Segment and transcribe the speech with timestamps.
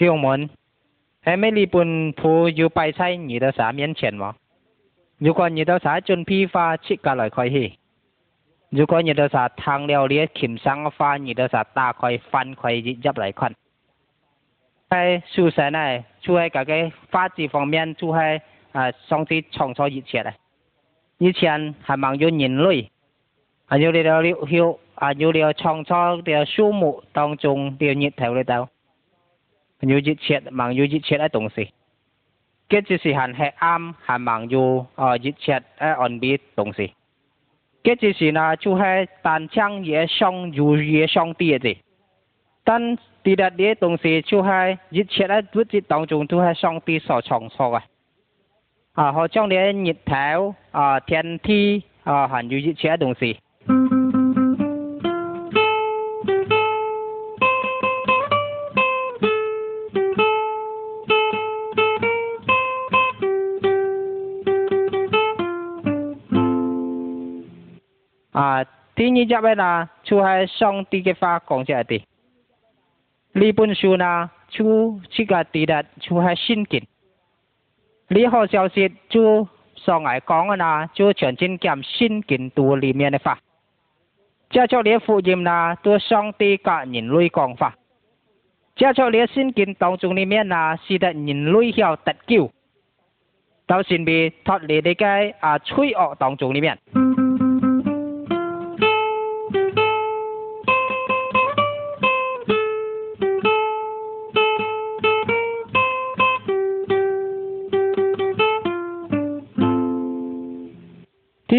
[0.00, 0.40] ที่องมน
[1.24, 1.88] ให้ไม่รีบุน
[2.20, 4.30] ผู้อยู่ไปใช้หนีเดาสาเมียนเฉียนวะ
[5.22, 7.64] อยู่ก่อนหนีเดาสาจนพี่ฟ้าชิกะลอยคอยฮี
[8.74, 13.52] อยู่ก่อนหนีเดาสาทางเลี้ยวเลี้ยขิมสังฟ้าหนีเดาสาตาคอยฟันคอยยิยับหลายน
[14.88, 15.00] ไอ้
[15.32, 15.86] สู้สนไอ้
[16.24, 16.80] ช่วยกับไอ้
[17.12, 20.32] ฟ้าจีฟองเมียนช่วยไอ้อ่องที่ช่องซอยิเฉียนไอ้
[21.22, 22.78] ยิเฉียนหัมองยืนหนีเลย
[23.68, 24.66] อันยูเดียวเลียวฮิว
[25.00, 28.58] อันยูเดียวช่องซอเดียวชูหมูตองจงเดียวหนีแถวเลยเดา
[29.90, 31.64] ยูจิเช็ดมังยูจิเช็ดไอ้ตรงสิ
[32.68, 34.62] เกจิสิหันให้อ้ามหันมังยู
[34.96, 36.86] เอ่อจิเช็ดไอ้ออนบีตรงสิ
[37.82, 38.90] เกจิสินะจู่ให้
[39.24, 41.72] ตันช่างเย่ช่องยูเย่ช่องตีสิ
[42.68, 42.82] ตัน
[43.24, 44.58] ตีดัดเย่ตรงสิจู่ให้
[44.94, 47.82] จิเช็ดไอ้วุจิตองจงจู่ให้ช่องตีสอช่องสออ่ะ
[48.98, 50.38] อ่าเขาช่องเนี้ยหยิบแถว
[50.76, 51.62] อ่าเทียนที่
[52.08, 53.30] อ่าหันยูจิเช็ดตรงสิ
[68.96, 72.02] 第二只位呐，就系上帝嘅法讲出嚟。
[73.32, 76.84] 呢本书呢，就这个地咧，就系圣经。
[78.08, 79.46] 你好，消息就
[79.76, 83.38] 上外讲嘅呢，就全经讲圣经度里面嘅法。
[84.50, 87.76] 接触你福音呢，都上帝教人类讲法。
[88.74, 92.50] 接触你圣经当中里面呢，是得人类晓得救，
[93.66, 96.76] 到神未脱离呢个啊罪恶当中里面。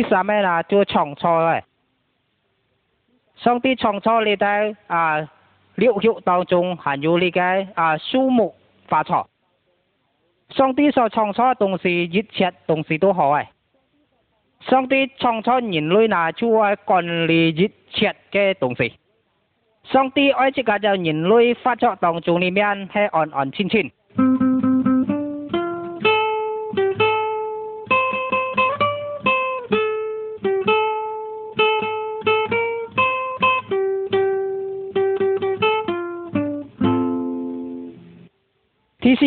[0.04, 0.62] 啥咩啦？
[0.64, 1.64] 就创造诶，
[3.38, 4.46] 上帝创造里底
[4.88, 5.30] 啊，
[5.75, 7.42] 六穴当中含有里介
[7.75, 8.53] 啊树木
[8.88, 9.28] 花草，
[10.50, 13.48] 上帝所创造草东西一切东西都好诶，
[14.62, 18.96] 上帝创造人类就做管理一切嘅东西，
[19.84, 23.92] 上帝爱这个就人类发作当中里面系安安静静。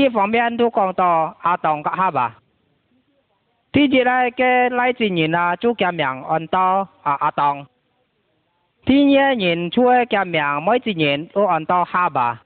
[0.04, 2.37] 这方面都讲到阿当个哈吧。
[3.72, 7.66] 天日来个来之人啊，就叫命安照阿阿当。
[8.84, 12.42] 天日人出个叫命，每一年都安照哈吧。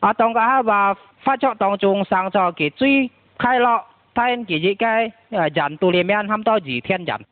[0.00, 3.08] 阿当个哈吧，发财当中上出给最
[3.38, 4.84] 快乐，他因自己个
[5.30, 7.24] 呃人肚里面很多几天人。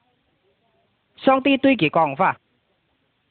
[1.16, 2.36] 上帝对其讲法，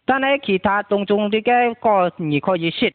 [0.06, 2.94] 但系其他当中的个个你可以识。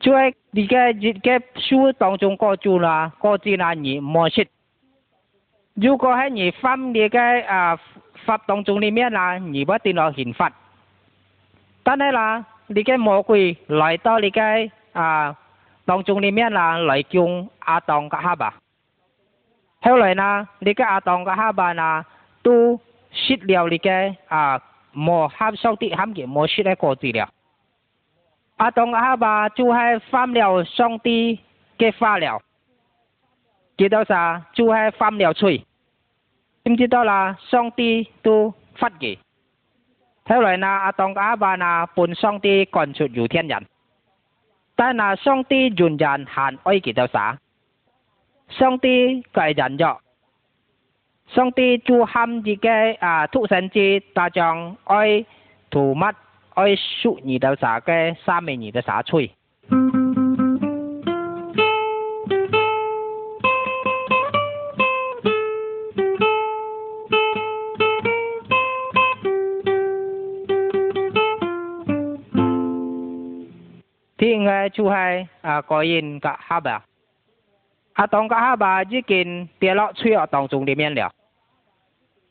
[0.00, 4.46] 主要而家日嘅書當中個主啦，個字啦而模式。
[5.74, 7.78] 如果喺你分你嘅啊
[8.24, 10.50] 法當中裡面啦，你不定落刑罰。
[11.82, 15.36] 但係啦，你嘅魔鬼來到你嘅啊
[15.84, 18.54] 當中裡面啦，來將阿當嘅哈巴。
[19.80, 22.04] 後來呢，你嘅阿當嘅哈巴啦，
[22.44, 22.78] 都
[23.10, 24.60] 失了你嘅啊
[24.92, 27.28] 摩合上啲含嘅摩失嘅個字了。
[28.58, 31.36] à trong à bà chú hay phạm liều xong ti
[31.78, 32.38] cái pha liều
[33.78, 35.60] chỉ đâu sa chú hay phạm liều chui
[36.62, 39.16] em chỉ đâu là xong ti tu phát gì
[40.24, 43.48] theo lời na à trong à bà na bùn xong ti còn chuột dù nhân
[44.76, 47.36] ta na xong ti dùn dàn hàn oi chỉ đâu sa
[48.50, 49.96] xong ti cải dàn dọ
[51.34, 55.24] xong ti chú ham gì cái à thụ sân chi ta chọn oi
[55.70, 56.16] thủ mắt
[56.58, 57.92] 爱属你的啥个，
[58.26, 59.30] 下面你的啥吹。
[59.68, 59.90] thiên
[74.44, 76.80] nghe chu hai à có yên cả ha bà
[77.92, 80.94] à tông cả ha bà chỉ kiến tiền lọ suy ở tông trung đi miền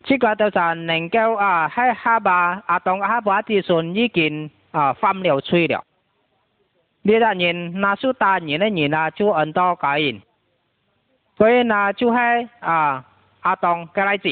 [0.08, 5.84] 这个就是能够啊，喺哈吧，阿东哈吧子孙已经啊翻了吹了。
[7.02, 10.22] 你个人那时大你的人啊，就很多高因，
[11.38, 13.04] 所以呢就嗨啊
[13.42, 14.30] 阿东个来子，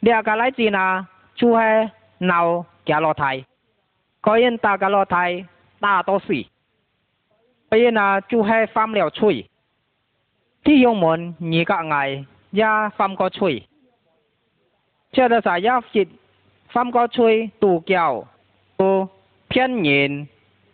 [0.00, 3.42] 你个来子呢就嗨闹加罗台，
[4.20, 5.46] 高因打家罗台
[5.80, 6.46] 打多水，
[7.70, 9.48] 所以呢就嗨翻不了吹，
[10.62, 13.66] 弟兄们，你个爱也翻个吹。
[15.14, 16.06] 这个啥要食
[16.72, 18.26] 三个吹杜胶、
[18.76, 19.08] 杜
[19.48, 20.28] 片仁，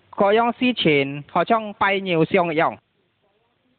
[0.09, 2.79] 各样事情好像百鸟相样，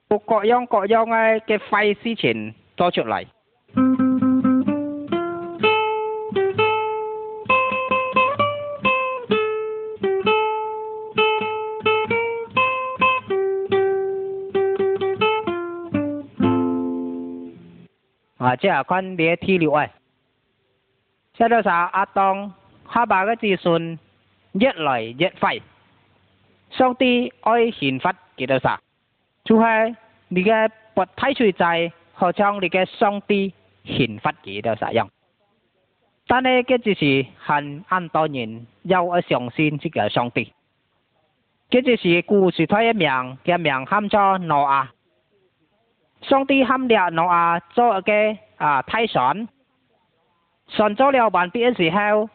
[0.08, 1.16] 各样各样的
[1.48, 3.26] 嘅坏事情做出来。
[18.38, 19.90] 啊，即系分别天理诶。
[21.34, 22.54] 基督教阿当
[22.86, 23.98] 哈巴个子孙
[24.52, 25.62] 越来越废，
[26.72, 28.78] 上帝爱信佛几多教，
[29.46, 29.64] 就系
[30.28, 33.54] 你嘅佛太存在，好像你嘅上帝
[33.86, 35.10] 信佛几多教样。
[36.28, 40.52] 但呢，佢只是恨很多人又爱相信这个上帝，
[41.70, 43.10] 佢只是故事他一名
[43.46, 44.92] 嘅名喊做诺亚，
[46.24, 48.12] 上帝喊了诺亚做个
[48.58, 49.48] 啊泰船。
[50.72, 52.30] 神造了万别的时候，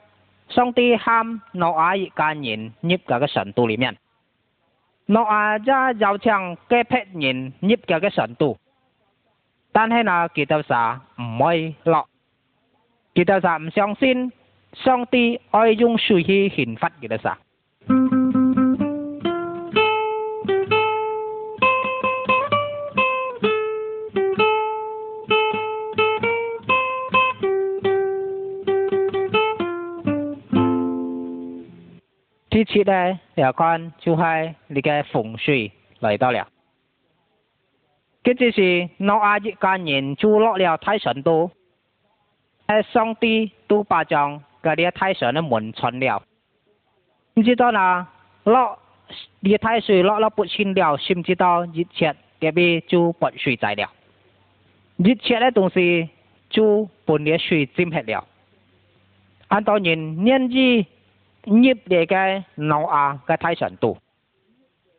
[0.51, 3.97] 上帝喊诺亚一家人入到个神都里面。
[5.07, 8.59] 诺亚家有像几批人入到个神都，
[9.73, 12.07] 但系那几多啥唔会落，
[13.15, 14.31] 几多啥唔相信，
[14.75, 17.39] 上帝爱用水去惩罚几多啥。
[32.57, 34.23] 呢次咧，又讲就系
[34.69, 35.71] 你嘅风水
[36.01, 36.49] 嚟到了，
[38.25, 41.51] 佢只是我阿一家人就落了太神都，
[42.67, 46.23] 喺上帝都把将嗰啲太神都门穿了，
[47.35, 48.11] 唔知道啦，
[48.45, 48.79] 落
[49.43, 53.93] 啲太水落落不清了，甚至到一切隔壁就排水仔了，
[54.97, 56.09] 一切嘅东西
[56.49, 58.27] 就唔列水浸黑了，
[59.49, 60.87] 按照人年纪。
[61.47, 63.97] 捏了嘅诺亚嘅太船度，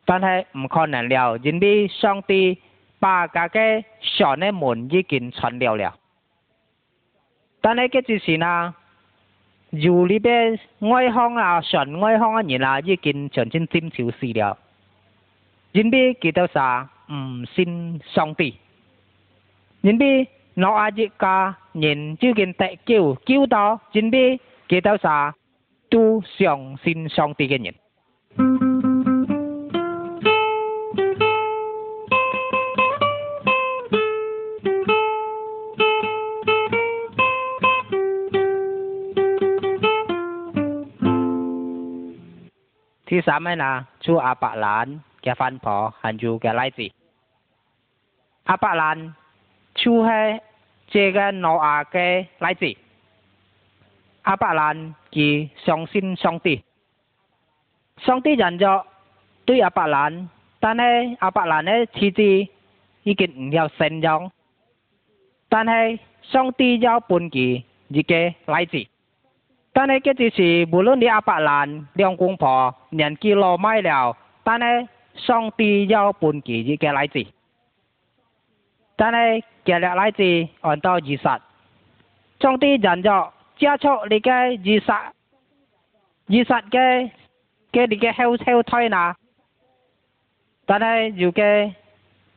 [0.06, 1.36] 但系唔可能了。
[1.38, 2.58] 因哋上帝
[2.98, 3.84] 把家嘅
[4.18, 5.94] 船呢门已经传了了，
[7.60, 8.74] 但系个就是呢，
[9.70, 14.58] 如里边哀行啊，船哀行嘅人啊，已经全进金球了。
[15.72, 16.88] 因哋佢到啥？
[17.12, 18.56] 唔信上帝。
[19.82, 23.80] 因哋诺亚一家人就见得救救到？
[23.92, 25.34] 因哋佢到啥？
[25.90, 27.74] tu 相信上帝嘅人。
[43.06, 46.94] 第三呢，呢就阿伯蘭嘅翻婆漢族嘅例子。
[48.44, 49.12] 阿伯蘭
[49.74, 50.40] 就係
[50.88, 52.87] 這個挪亞嘅例子。
[54.22, 56.62] 阿伯兰去相信上帝，
[57.98, 58.86] 上帝人作，
[59.44, 60.28] 对阿伯兰，
[60.60, 62.48] 但系阿伯兰呢，自己
[63.02, 64.30] 已经唔有信仰，
[65.48, 68.84] 但系上帝要伴其一个来子，
[69.72, 74.88] 但系这只是无论你阿伯兰两公婆年纪老迈了，但系
[75.26, 77.24] 上帝要伴其一个来子，
[78.96, 80.22] 但系这个来子
[80.60, 81.18] 按到二十，
[82.40, 83.32] 上帝人作。
[83.58, 85.02] 加速你嘅二十，二
[86.30, 87.10] 十嘅
[87.72, 89.16] 嘅你嘅后后推拿，
[90.64, 91.42] 但系如果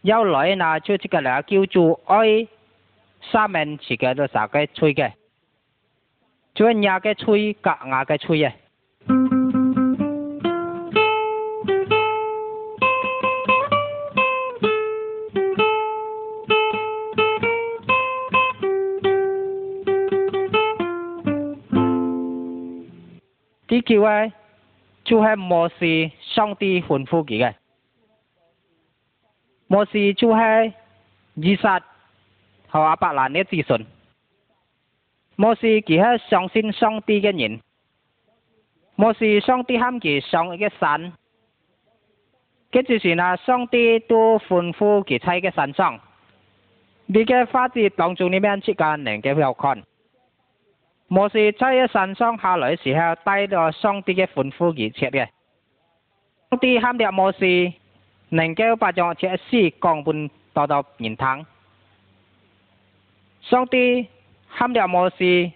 [0.01, 2.48] 有女嗱，出个嚟叫做爱，
[3.32, 5.12] 三名時間都十幾吹嘅，
[6.56, 8.51] 做牙嘅吹，隔牙嘅吹啊。
[23.82, 24.32] 叫为
[25.04, 27.54] 就还摩西、上帝吩咐佢嘅。
[29.68, 30.74] 摩西就系
[31.36, 31.82] 以撒，
[32.68, 33.86] 和阿伯兰嘅子孙，
[35.36, 37.60] 摩西其系相信上帝嘅人，
[38.96, 41.14] 摩西上帝喊佢上一个神，
[42.70, 46.00] 跟住是呐，上帝都吩咐几他个神像，
[47.06, 49.82] 你个发子当中你面时间能够看？
[51.13, 55.27] 模式在一陣霜下来时候，带着霜啲嘅緩敷而赤嘅。
[56.50, 57.74] 霜啲喊掉模式
[58.30, 61.46] 能够發長切絲光半到到面湯。
[63.41, 64.08] 霜啲
[64.48, 65.51] 喊掉模式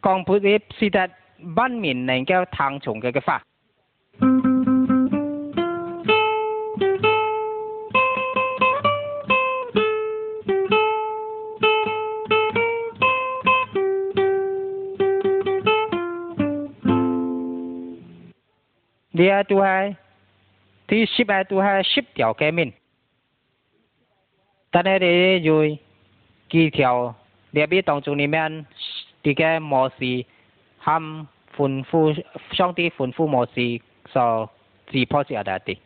[0.00, 1.06] 光半啲是得
[1.44, 3.42] 不面能够曬从嘅嘅花。
[19.18, 19.96] 你啊，都系，
[20.88, 22.70] 你失败都系十条街面，
[24.70, 25.78] 但系你又
[26.50, 27.14] 几条？
[27.50, 28.66] 你啊边当中里面，
[29.22, 30.26] 你嘅模式
[30.76, 32.14] 含反复
[32.52, 33.80] 双底反复模式
[34.12, 34.50] 就
[34.92, 35.42] 自破止啊！
[35.42, 35.78] 对不对？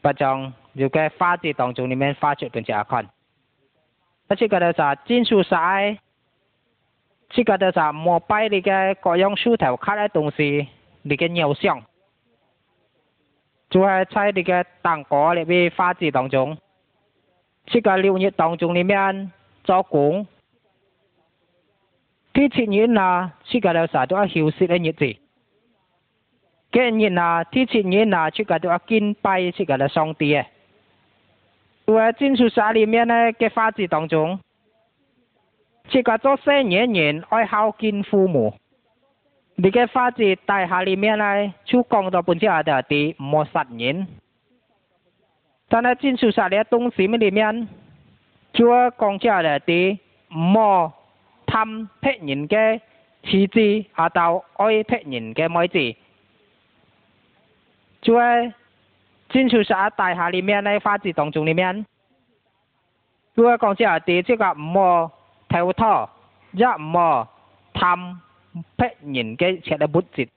[0.00, 3.04] 不像如果画底当中里面画出平止啊款，
[4.28, 5.50] 那这个就金属使，
[7.30, 10.68] 这个就莫摆你嘅各样石头卡咧东西。
[11.08, 11.82] 你嘅偶像，
[13.70, 16.56] 就系在你个糖果里面花字当中，
[17.68, 19.32] 涉个六月当中里面
[19.64, 20.26] 做工？
[22.34, 25.18] 啲钱嘢嗱，涉及到啥都系休息嘅日子，
[26.72, 30.44] 嘅人啊，啲钱嘢啊，涉及都一斤拜涉及到上地嘅，
[31.86, 34.38] 就系金属沙里面咧嘅花字当中，
[35.88, 38.54] 涉及咗新人人爱孝敬父母。
[39.60, 44.06] 你个法治大厦里面呢，就讲到本质阿斗的莫杀人，
[45.68, 47.66] 但系进出啥嘅东西里面，
[48.52, 49.72] 做讲只阿斗
[50.28, 50.92] 莫
[51.44, 52.80] 贪别人嘅
[53.24, 55.96] 私资，阿到爱别人嘅位置，
[58.00, 58.16] 做
[59.30, 61.84] 进出啥大厦里面咧法治当中里面，
[63.34, 65.12] 做讲只阿斗即个唔莫
[65.48, 66.08] 偷盗，
[66.52, 67.28] 也唔莫
[67.74, 68.20] 贪。
[68.76, 70.28] 百然嘅赤道十字。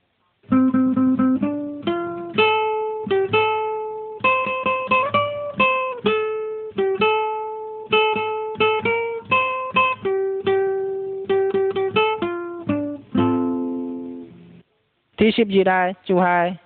[15.17, 16.59] 第十二代就系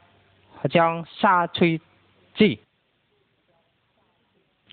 [0.69, 1.77] 将沙吹
[2.38, 2.57] 子，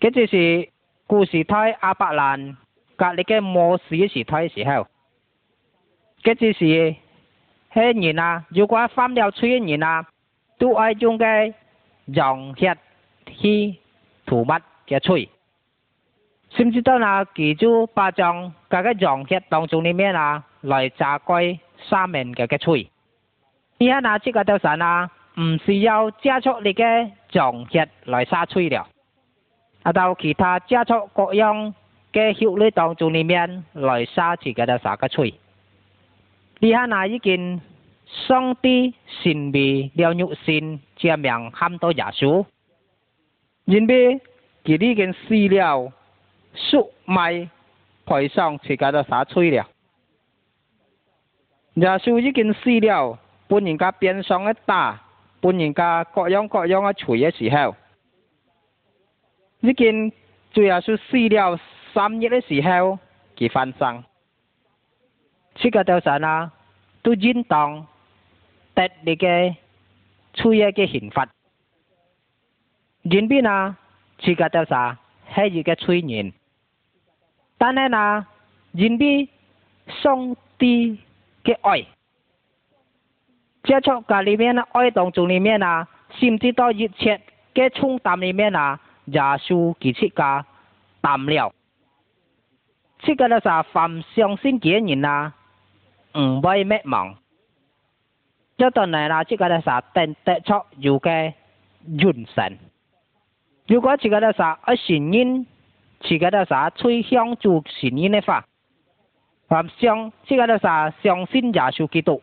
[0.00, 0.68] 跟住是
[1.06, 2.56] 故事胎阿伯兰
[2.96, 4.86] 隔离嘅末世时代时候。
[6.22, 6.94] 嘅就是
[7.70, 10.06] 黑人啊，如果犯了罪人啊，
[10.58, 11.24] 都爱用个
[12.04, 12.76] 溶血
[13.26, 13.76] 去
[14.26, 15.28] 涂抹嘅罪。
[16.50, 22.88] 甚至到那几株巴掌，嗰个溶血当中里面啊，来榨干上面嘅嘅罪。
[23.80, 25.10] 而家那这个条神啊，
[25.40, 28.86] 唔需要加速你嘅溶血来杀罪了。
[29.82, 31.74] 啊，到其他加速各样
[32.12, 35.32] 嘅血类当中里面来杀自己嘅啥个罪。
[36.64, 37.60] 你看那一根
[38.28, 42.46] 桑蒂新比掉纽新，前名喊到耶稣，
[43.64, 44.20] 因为
[44.62, 45.92] 它呢根丝料
[46.54, 47.50] 出麦
[48.06, 49.66] 排上自家的洒脆了。
[51.74, 55.02] 耶稣一经死了，把人家边上一大，
[55.40, 57.74] 把人家各样各样一脆的时候，
[59.62, 60.12] 一经
[60.52, 61.58] 主要是死了
[61.92, 62.96] 三日的时候，
[63.36, 64.04] 它翻上。
[65.54, 66.50] 这个调查呢，
[67.02, 67.86] 都应当
[68.74, 69.54] 得你个
[70.34, 71.28] 注一个刑罚。
[73.02, 73.76] 人边啊，
[74.18, 76.32] 这个调查还一个催眠，
[77.58, 78.26] 但是呢，
[78.72, 79.28] 人边
[79.88, 80.98] 上帝
[81.44, 81.82] 的爱
[83.64, 85.86] 接触家里面呢，爱当中里面呢，
[86.18, 87.20] 甚至到一切
[87.54, 90.44] 的冲淡里面呢，也属其次个
[91.00, 91.52] 淡了。
[93.04, 95.34] 这个呢是凡相信几人啊？
[96.14, 97.16] 五百没望，
[98.58, 99.80] 这顿内家吃个啥？
[99.80, 101.10] 定得出有个
[101.86, 102.58] 匀称。
[103.66, 105.46] 如果吃个啥一咸烟，
[106.00, 108.44] 吃个啥吹香，就咸烟的话，
[109.48, 112.20] 还香吃个啥相信耶稣基督，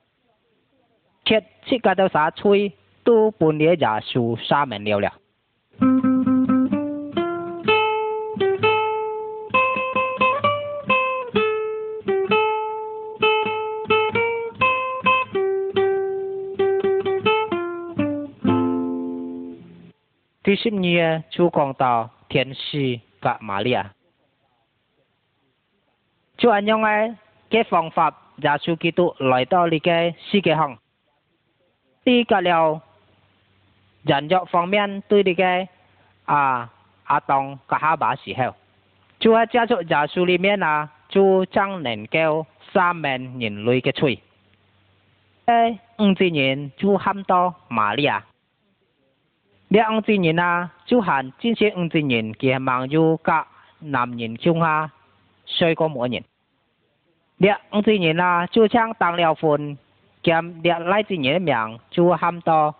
[1.26, 2.72] 吃吃个啥吹
[3.04, 5.14] 都不也也受沙门了了。
[20.42, 23.94] 第十年就讲到天使甲玛利亚，
[26.38, 27.14] 就按样诶
[27.50, 30.80] 嘅方法，耶稣基督来到你嘅世界上，
[32.06, 32.82] 呢个了
[34.04, 35.68] 人肉方面对你嘅
[36.24, 36.72] 啊
[37.04, 38.56] 阿当甲哈巴时候，
[39.20, 44.18] 就喺家族耶稣里面啊，就将能够三万人类嘅罪，
[45.48, 48.26] 诶五千人就喊到玛利亚。
[49.70, 53.46] 两几年啊，就喊这些五几年嘅网友甲
[53.80, 54.92] 男人乡下
[55.46, 56.24] 衰过某人。
[57.38, 59.78] 两几年啊，就像当了婚，
[60.24, 62.74] 兼两来几年的命就喊到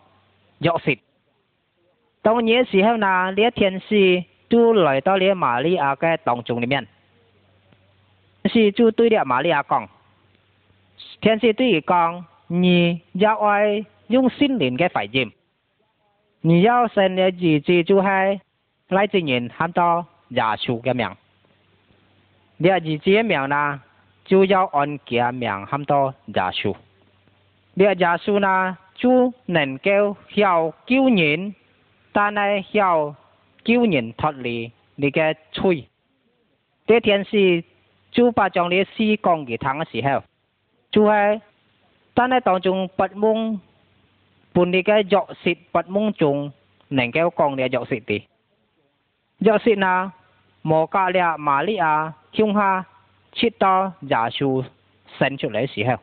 [0.58, 0.98] 弱势。
[2.24, 6.88] 当年时候呢，你天使就来到你玛利亚嘅当中里面，
[8.46, 9.88] 是就对了玛利亚讲，
[11.22, 15.32] 天使对伊讲，你要爱用心灵嘅怀念。
[16.42, 18.08] 你要生你自己就系，
[18.88, 21.10] 赖自人喊到杂树嘅名，
[22.58, 23.82] 你阿自己嘅呢，
[24.24, 26.76] 就要按佢嘅喊到多杂树。
[27.74, 31.54] 呢杂树呢，就能够要救人，
[32.14, 33.14] 但系要
[33.66, 35.90] 救人脱离你嘅罪。
[36.88, 37.62] 这天是
[38.14, 40.24] 猪八像你时光嘅长嘅时候，
[40.90, 41.42] 就系，
[42.14, 43.60] 但系当中不懵。
[44.54, 46.50] bún đi cái dọ xịt bắt mông chung
[46.90, 48.20] nành kéo con để dọ xịt đi
[49.40, 50.10] dọ xịt na
[50.64, 52.84] mò cả lẹ mà lì à chung ha
[53.34, 54.64] chít to giả dạ su
[55.20, 55.98] sen chỗ lấy xí heo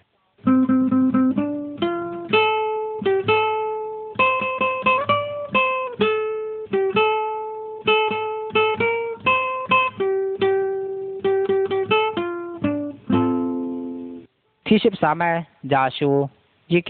[14.68, 16.28] Thì xếp xa mẹ, giả su,
[16.68, 16.80] dí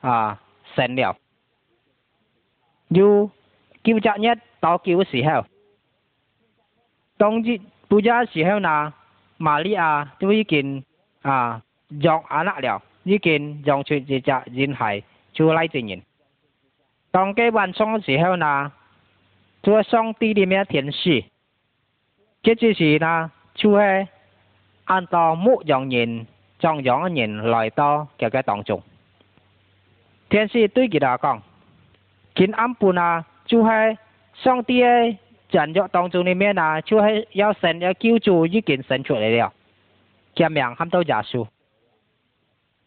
[0.00, 0.36] à,
[0.74, 1.16] 神了，
[2.88, 3.30] 要
[3.82, 5.44] 交作业、答卷的时候，
[7.16, 7.58] 当日
[7.88, 8.92] 布置时候呢，
[9.36, 10.84] 玛亚啊，已经
[11.22, 11.62] 啊，
[12.00, 15.02] 让啊那了，已经让出就只人海
[15.34, 16.02] 出来证人。
[17.10, 18.72] 当给运送的时候呢，
[19.62, 21.24] 做双底的咩电视，
[22.42, 24.06] 这就是呢，就会
[24.84, 26.26] 按照牧羊人、
[26.60, 28.80] 装匠人来到这个当中。
[30.30, 31.42] 天使对佢拉讲
[32.36, 33.68] ：“今暗半啊，就系
[34.44, 35.18] 上帝的
[35.50, 39.52] 神约当中里咩啊，就系要神要救助已经神出来了，
[40.36, 41.44] 叫人看到耶稣。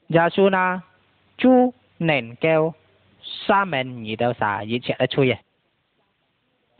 [0.08, 0.82] 耶稣呢，
[1.38, 2.74] 就能够
[3.22, 5.40] 赦免你的啥一切的罪啊。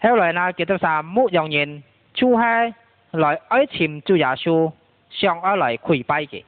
[0.02, 2.42] 后来呢，遇到啥没有人就系
[3.12, 4.72] 来爱情就耶稣
[5.10, 6.46] 向爱来跪拜去。”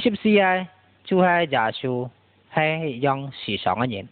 [0.00, 0.66] ship si ai
[1.04, 2.10] chú hai giả su
[2.48, 4.06] hay dòng sĩ sống anh nhìn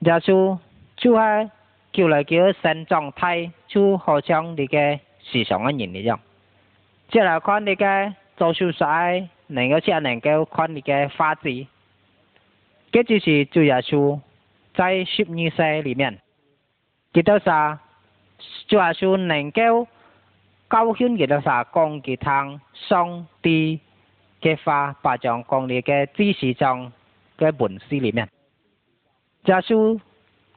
[0.00, 0.58] giả su
[0.96, 1.46] chú hai
[1.92, 4.98] kêu lại kêu sân trọng thay chú hồ trong đi cái
[5.32, 6.20] sĩ sống anh nhìn đi dòng
[7.10, 8.86] chỉ là con đi cái 做手术
[9.48, 11.66] 能够才能够看你嘅发展，
[12.92, 14.20] 这就是主耶稣
[14.74, 16.18] 在十二世里面，
[17.14, 17.78] 佢到啥？
[18.68, 19.88] 主耶稣能够
[20.68, 21.64] 教训佢到啥？
[21.74, 23.80] 讲佢通上帝
[24.46, 26.92] 嘅话八丈讲德嘅知识中
[27.36, 28.28] 嘅文字里面，
[29.42, 30.00] 阿叔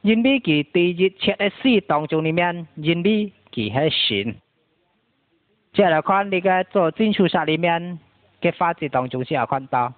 [0.02, 4.32] 因为佢第一册嘅书当中里面，因为佢系神，
[5.72, 7.98] 即系来看你嘅做进书室里面
[8.40, 9.92] 嘅法字当中先有看到，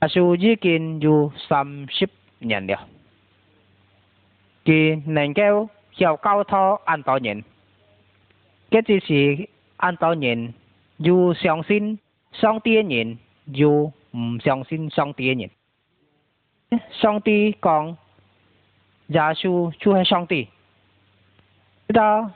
[0.00, 2.06] 阿叔已经有三十
[2.38, 2.86] 年了，
[4.66, 7.42] 佢能够教教托安道人，
[8.70, 10.52] 佢就是安道人
[10.98, 11.98] 要相信。
[12.32, 13.18] 上帝天人
[13.52, 15.50] 就唔相信上帝天
[16.70, 17.96] 人，上帝讲
[19.08, 20.48] 耶稣就系上帝，
[21.88, 22.30] 知道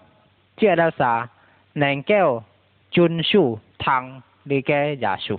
[0.56, 1.30] 即到啥，
[1.74, 2.42] 能够
[2.90, 5.38] 遵守通你嘅耶稣。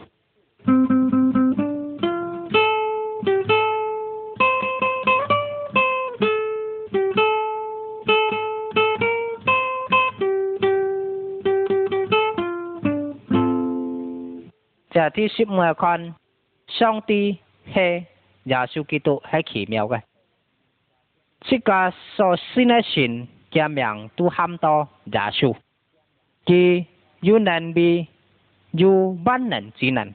[15.09, 16.15] 这些学问、
[16.67, 17.37] 兄弟、
[17.73, 18.05] 嘿，
[18.45, 20.01] 亚少几多系奇妙嘅。
[21.41, 25.53] 即个所信嘅神嘅名都喊到亚少。
[26.45, 26.85] 佢
[27.21, 28.07] 有能力，
[28.71, 30.13] 有万能只能。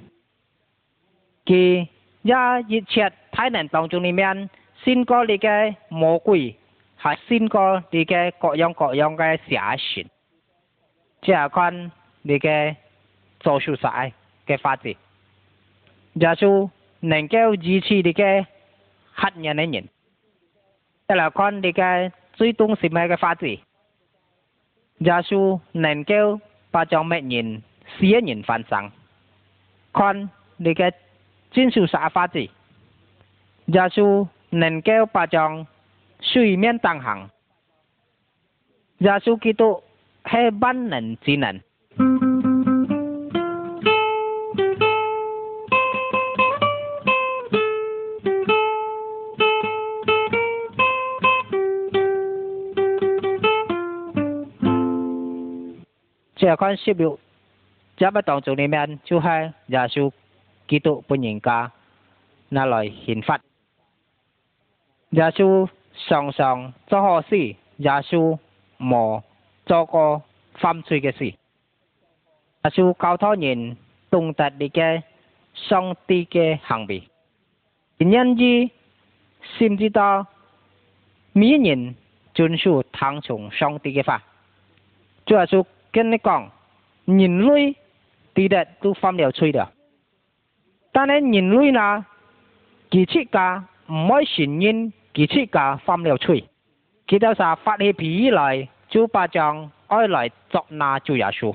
[1.45, 1.87] 佢
[2.23, 2.35] 也
[2.69, 4.49] 一切太人当中里面，
[4.85, 10.11] 生过你嘅魔鬼，系生过你嘅各样各样嘅邪神，
[11.23, 11.91] 即系讲
[12.23, 12.77] 你嘅
[13.41, 14.13] 做手晒。
[14.49, 14.97] 嘅法治。
[16.15, 18.47] 耶穌能夠支持你嘅
[19.15, 19.89] 黑人嘅人，
[21.07, 23.47] 得嚟看你嘅最懂什麼嘅法治。
[24.99, 27.63] 耶穌能夠把障乜人、
[27.99, 28.91] 使人犯上，
[29.93, 30.93] 看你嘅
[31.53, 32.41] 遵守啥法治。
[33.67, 35.67] 耶穌能夠把障
[36.21, 37.31] 水面當行。
[38.99, 39.81] 耶穌基督
[40.25, 41.61] 係萬能之能。
[56.49, 57.19] 在看手表，
[57.99, 59.27] 只不当作你面，就系
[59.67, 60.01] 也是
[60.67, 61.71] 嫉妒别人家
[62.49, 63.39] 拿来显发。
[65.11, 65.43] 也是
[66.09, 68.17] 常常做好事，也是
[68.79, 69.23] 无
[69.67, 70.23] 做过
[70.55, 73.77] 犯罪嘅事，也是教他人
[74.11, 75.03] 懂得你嘅
[75.53, 77.03] 上帝嘅行为。
[77.99, 78.71] 正因之
[79.59, 80.27] 深知道
[81.35, 81.95] 每人
[82.33, 84.23] 都属双从上帝嘅法，
[85.27, 85.67] 就系说。
[85.93, 86.51] 跟你讲，
[87.07, 87.75] 人类
[88.35, 89.67] 对的都犯了错的，
[90.93, 92.05] 但系人类呢，
[92.91, 96.35] 几只家唔爱承认，几只家犯了错，
[97.07, 101.55] 佢就沙发起脾气来，就把将爱来作那主耶稣。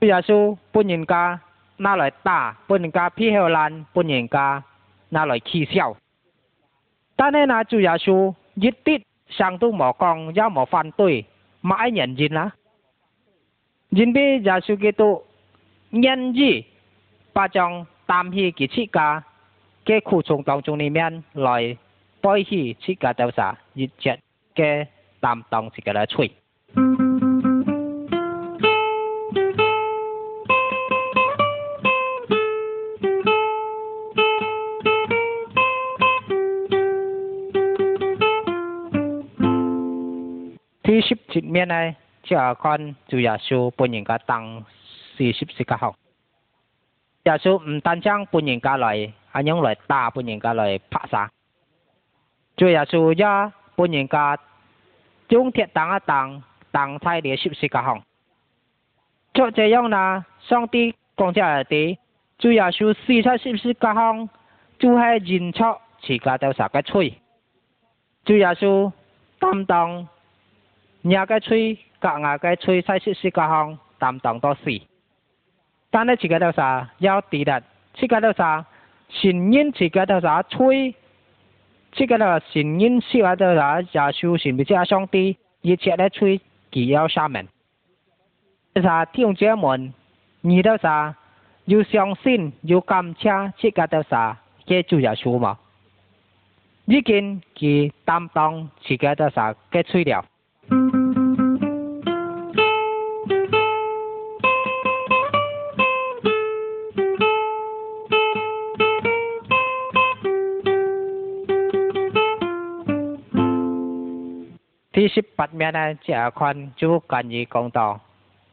[0.00, 1.40] 主耶稣把人家
[1.76, 4.64] 拿来打，把人家批下烂，把人家
[5.10, 5.94] 拿来取笑。
[7.16, 11.26] 但系呢主耶稣一啲上都冇讲，也冇反对，
[11.62, 12.54] 冇爱承认啦。
[13.96, 15.04] jinbe jasu ke to
[15.92, 16.62] nhân gì
[17.34, 19.20] ba trong tam hi kỳ chi cả
[19.84, 21.76] cái khu trùng đồng chung này mian lại
[22.22, 24.16] bôi hi chi cả đâu sa nhất chết
[24.54, 24.84] cái
[25.20, 26.28] tam đồng chỉ cái là chui
[40.82, 41.94] thì ship chỉnh miền này
[42.24, 44.64] 只要看，主要稣半年个当
[45.16, 45.94] 四十四个好？
[47.22, 51.30] 要稣唔单张半年个来，还用来打半年个来拍杀。
[52.56, 54.38] 主要稣呀半年个
[55.28, 58.02] 中铁当啊当，当差是四是个好？
[59.34, 61.98] 就这样呢，兄弟讲脚也的，
[62.38, 64.14] 主要收四十四个好？
[64.78, 67.18] 就系认错自家条啥个吹？
[68.24, 68.90] 主要稣
[69.38, 70.08] 担当，
[71.02, 71.78] 廿个吹。
[72.04, 74.78] 大牙个吹西说说个方，担当多事。
[75.90, 77.62] 但呢自个都啥要抵得，
[77.94, 78.62] 自个都啥
[79.08, 80.94] 信任自个都啥吹，
[81.92, 86.38] 这个呢信任社会都啥也相信彼此兄弟，一切来吹，
[86.70, 87.48] 就要上门。
[88.74, 89.94] 这啥，听志们，
[90.42, 91.16] 你都啥
[91.64, 94.36] 有相信，有感谢这个都啥，
[94.66, 95.58] 给主席说嘛。
[96.86, 100.22] 已经去担当自己都啥给吹了。
[115.14, 118.00] 十八面呢，即係看主近已講到，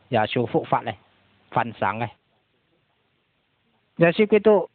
[0.10, 0.96] 也修復法咧，
[1.50, 2.12] 分享咧。
[3.98, 4.70] 耶穌基督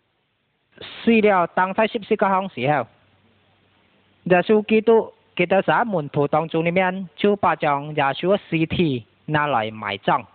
[0.80, 2.88] 死了，當差十四個項時候，
[4.24, 10.26] 耶穌基督記得在門徒當中裏面，就把將耶穌嘅屍體拿來埋葬，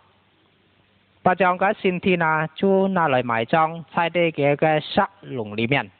[1.21, 5.91] 把將個身體呢就拿來埋葬，在呢個嘅沙龍裏面。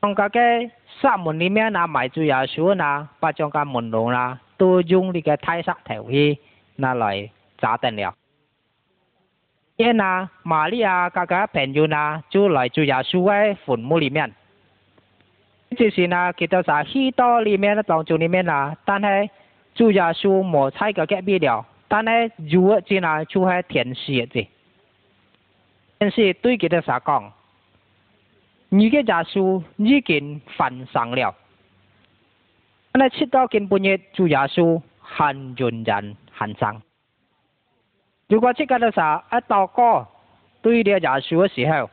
[0.00, 6.38] 中家嘅石门里面啊，买主要稣啊，把中家门廊啦，都用那个大理头去
[6.76, 8.14] 拿来砸定了。
[9.76, 14.32] 耶拿、玛丽亚家家朋友呐，就来主要稣嘅坟墓里面。
[15.76, 19.06] 就是呢，佢他在祈多里面的当中里面呐，但是，
[19.92, 24.46] 要稣冇猜个隔壁了，但是如一子呢，就系天使一子。
[25.98, 27.32] 天使对佢他啥讲？
[28.72, 31.34] 你个家属已经犯上了，
[32.92, 36.80] 那七到今半日就杂属很纯然很上。
[38.28, 40.06] 如果这个那啥，一大哥
[40.62, 41.90] 对列家属的时候，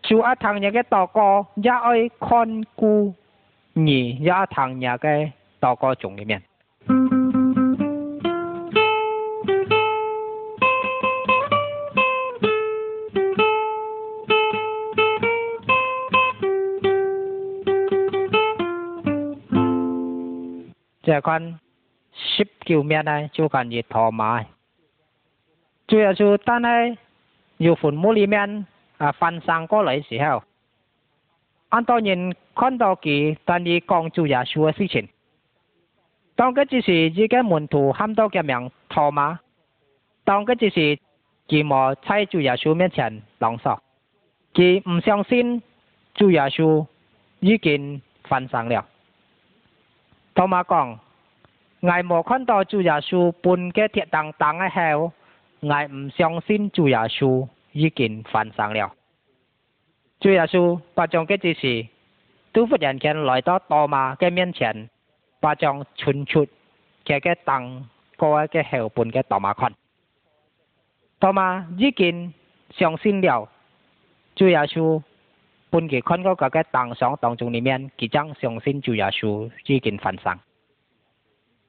[0.00, 3.14] 就一趟伢个大哥一爱看顾，
[3.74, 6.42] 你，阿趟伢个大哥中里面。
[21.14, 21.60] 在看
[22.12, 24.44] 十九面呢，就感觉托马。
[25.86, 26.68] 主要是当呢，
[27.58, 28.66] 有坟墓里面
[28.98, 30.42] 啊翻山过来时候，
[31.70, 35.08] 很多人看到佢但你讲主耶稣的事情。
[36.36, 39.38] 当佢只是一个门徒喊到嘅名托马，
[40.24, 40.98] 当佢只是
[41.46, 43.80] 寂寞在耶稣面前朗笑，
[44.52, 45.62] 佢唔相信
[46.14, 46.84] 主耶稣
[47.38, 48.84] 已经翻上了。
[50.34, 50.90] 大妈讲
[51.80, 55.12] ：“我冇看到朱亚舒本个铁凳凳个后，
[55.60, 58.92] 我唔相信朱亚舒已经犯上了。”
[60.18, 61.86] 朱亚舒把将个件事
[62.52, 64.90] 都忽然间来到大妈个面前，
[65.38, 66.44] 把将全出
[67.04, 69.72] 这个凳个个后半个大妈看。
[71.20, 72.34] 大妈已经
[72.70, 73.48] 相信了
[74.34, 75.00] 主亚舒。
[75.74, 80.38] 分期看过各个当上当中里面，即将上心主耶稣遇近坟上，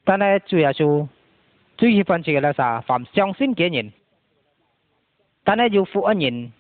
[0.03, 1.07] 但系主耶稣
[1.75, 2.81] 最喜欢这个咧啥？
[2.81, 3.91] 凡上心几人？
[5.43, 6.53] 但系要负恩人，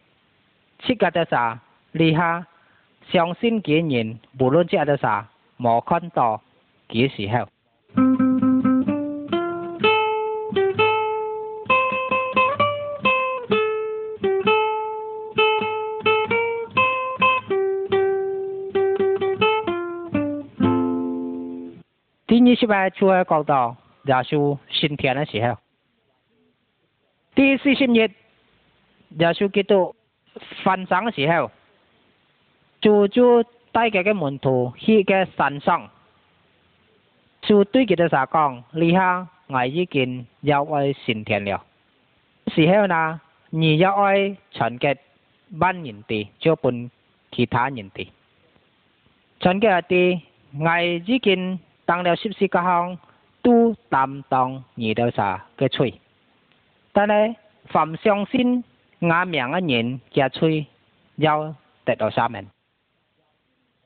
[0.85, 1.59] 涉个的啥？
[1.91, 2.47] 厉下
[3.11, 4.19] 上心几人？
[4.39, 5.29] 无论个到啥，
[5.59, 6.41] 冇看到
[6.89, 7.45] 几时候？
[22.65, 25.55] 七八處角度耶穌升天嘅時候，
[27.35, 28.09] 第四十日耶
[29.33, 29.95] 穌基督
[30.63, 31.51] 翻生嘅時候，
[32.81, 35.87] 主就帶佢嘅門徒去嘅山上，
[37.43, 41.63] 就對佢哋所講：你下我已經要愛升天了。
[42.47, 44.97] 時候呢，你要愛傳給
[45.51, 46.89] 萬人地，就分
[47.31, 48.11] 其他人地，
[49.39, 49.81] 傳給
[50.17, 50.21] 地
[50.59, 51.59] 我已經。
[51.85, 52.97] 当了十四个行，
[53.43, 55.93] 都担当二到三个罪，
[56.91, 57.13] 但呢，
[57.67, 58.63] 凡上信
[59.01, 60.65] 阿命的人嘅罪，
[61.17, 62.47] 要得到赦免。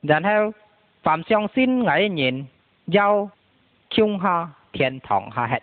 [0.00, 0.54] 然后
[1.02, 2.48] 凡上信眼嘅人
[2.86, 3.30] 要
[3.90, 5.62] 向下天堂下乞，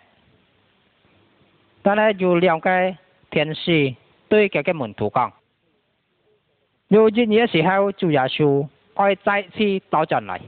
[1.82, 2.96] 但呢，就了解
[3.30, 3.92] 天使
[4.28, 5.32] 对这个门徒讲：，
[6.86, 9.58] 要做嘢时候就嘢时，爱再次
[9.90, 10.40] 到进来。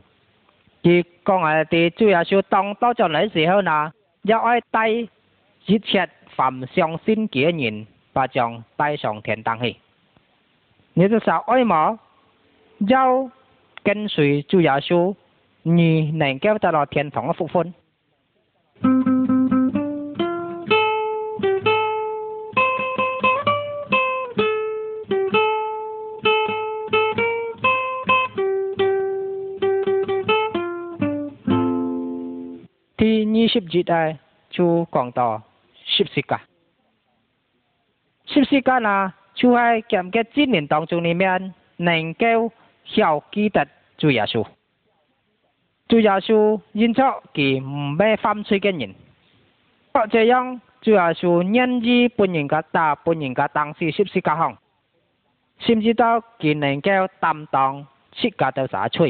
[0.82, 9.76] 伊讲啊，地主要修当到着那时候呢，要爱带一切凡上仙级的人，把账带上天堂去。
[10.94, 11.98] 你是想爱么？
[12.88, 13.30] 要
[13.82, 15.14] 跟随主要修，
[15.62, 17.74] 你能够得到天堂个福分？
[33.68, 34.18] 就待
[34.49, 35.42] 做广告，
[35.85, 36.40] 是不是噶？
[38.27, 38.73] 是不是噶
[39.35, 42.53] 就喺严格检年当中里面，能够
[42.85, 44.44] 孝记得主耶稣，
[45.88, 48.94] 主耶稣认错，佮唔买犯罪嘅人。
[49.92, 54.57] 或者用主耶稣任意本人个大本人个当时是不是可行？
[55.59, 59.07] 甚至到佢能够担当，出家到啥处？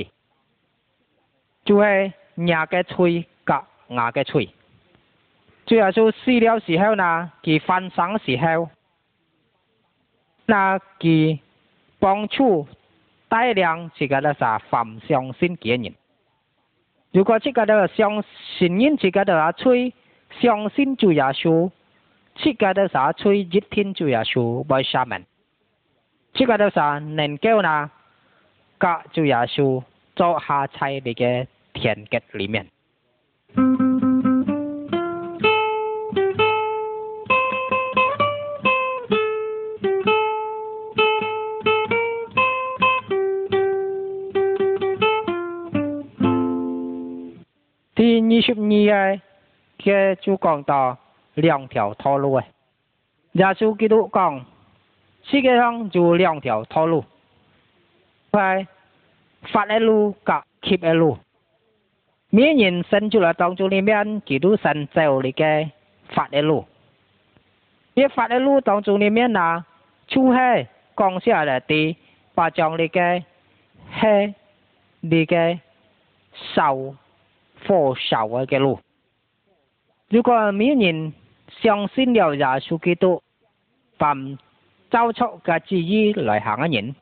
[1.64, 3.26] 就喺人家罪。
[3.96, 4.48] 牙嘅吹，
[5.66, 7.30] 主后就死了时候呢？
[7.42, 8.68] 佢翻生时候，
[10.46, 11.38] 那佢
[11.98, 12.66] 帮助
[13.28, 15.94] 大量自个的啥反相信嘅人。
[17.12, 18.22] 如果自个的相
[18.58, 19.92] 信人自个的牙吹
[20.40, 21.70] 相信，主耶稣，
[22.36, 25.18] 自个的啥吹一天主耶稣为什么？
[26.34, 27.90] 自个的啥能够呢？
[28.78, 29.82] 佮主耶稣
[30.14, 32.66] 做下在你嘅田地里面。
[48.42, 49.20] 十二个，
[49.78, 50.96] 嘅就讲到
[51.34, 52.44] 两条道路诶。
[53.34, 54.44] 伢子，记得讲，
[55.24, 57.02] 世界上就两条道路，
[58.32, 58.66] 个，
[59.52, 61.16] 法的路甲邪的路。
[62.32, 65.66] 每人生出来当中里面，基督神走你个
[66.10, 66.64] 法的路？
[67.94, 69.64] 一法的路当中里面呐，
[70.06, 70.38] 就系
[70.96, 71.96] 讲下来，的，
[72.34, 74.34] 把将你个系
[75.00, 75.58] 你嘅
[76.54, 76.96] 手。
[77.68, 78.78] phổ sầu ở cái lù.
[80.10, 81.10] Nếu có mấy nhìn
[81.64, 83.20] xong xin điều giả su kỳ tụ,
[83.98, 84.36] phạm
[84.90, 86.92] trao chọc cả chỉ y lại hàng ở nhìn.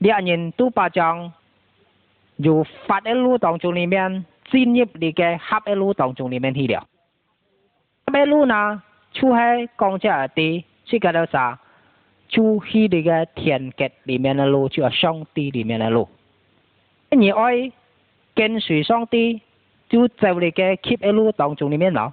[0.00, 1.30] Đi ở nhìn tu bà chồng,
[2.38, 3.84] dù phát ở lù tổng chung lý
[4.52, 6.80] xin nhịp đi cái hấp ở lù tổng chung lý miên hi điều.
[8.06, 8.78] Hấp ở lù nà,
[9.12, 11.56] chú hay công chế ở tí, chỉ cả đâu sao,
[12.28, 15.64] chú hi đi cái thiền kết lý miên ở lù, chứ ở sông tí lý
[15.64, 16.06] miên ở lù.
[17.10, 17.32] Nhìn
[18.34, 19.40] 跟随上帝，
[19.88, 22.12] 走在 e e p 一路当中里面咯。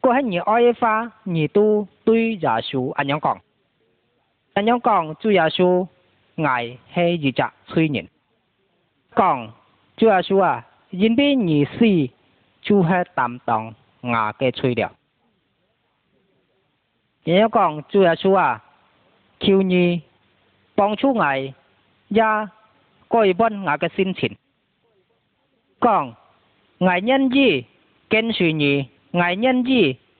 [0.00, 3.40] 过去你爱嘅花，你都对耶稣安样讲。
[4.54, 5.86] 安样讲就耶稣
[6.36, 8.06] 爱，系一只催人
[9.16, 9.54] 讲，
[9.96, 11.78] 就耶稣啊，因你而死，
[12.60, 14.92] 就系担当我嘅罪了。
[17.24, 18.62] 安样讲就耶稣啊，
[19.40, 20.02] 求你
[20.74, 21.52] 帮助我，也
[22.10, 22.52] 改变
[23.08, 23.18] 我
[23.72, 24.36] 嘅心情。
[25.80, 26.16] 讲
[26.80, 27.64] 爱人子
[28.08, 29.70] 跟随儿爱人子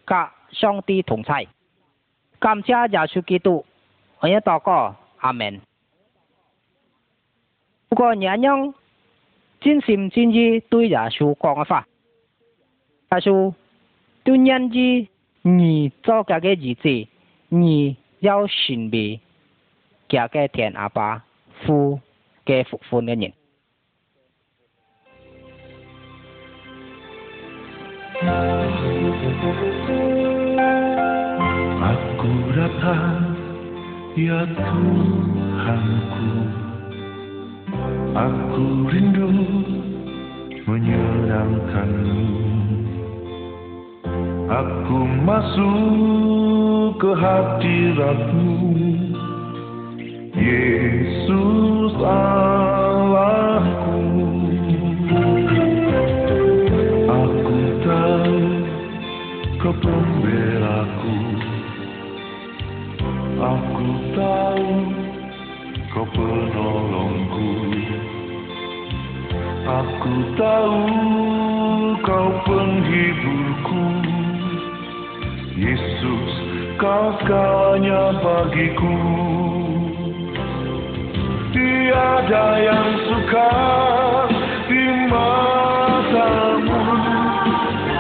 [0.05, 1.47] 和上帝同在，
[2.39, 3.65] 感谢耶稣基督，
[4.21, 5.61] 我也祷告，阿门。
[7.89, 8.73] 不过人用
[9.61, 11.87] 真心真意对耶稣讲个话，
[13.13, 13.53] 耶稣
[14.23, 14.79] 对人子，
[15.43, 17.09] 你做格个日子，
[17.49, 19.19] 你要识别
[20.09, 21.25] 格个天阿爸
[21.67, 22.01] 父
[22.45, 23.33] 给父款个人。
[34.19, 36.27] Ya Tuhanku
[38.19, 39.31] Aku rindu
[40.67, 42.27] menyenangkanmu
[44.51, 48.55] Aku masuk ke hadiratmu
[50.35, 53.99] Yesus Allahku
[57.07, 58.39] Aku tahu
[59.63, 59.73] kau
[66.15, 67.51] penolongku
[69.69, 70.83] Aku tahu
[72.07, 73.87] kau penghiburku
[75.59, 76.31] Yesus
[76.81, 78.97] kau segalanya bagiku
[81.53, 83.51] Tiada yang suka
[84.71, 86.81] di matamu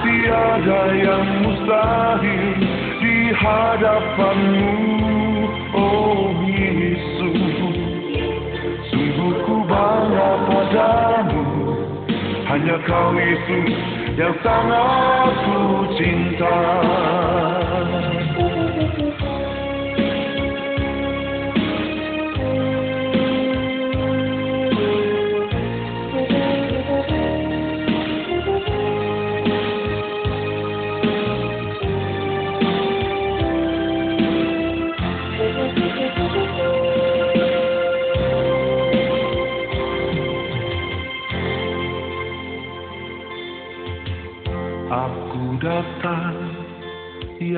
[0.07, 2.47] Tiada yang mustahil
[3.03, 4.88] di hadapanmu
[10.72, 11.40] padamu
[12.48, 13.72] Hanya kau Yesus
[14.18, 15.59] yang sangat ku
[15.96, 16.59] cinta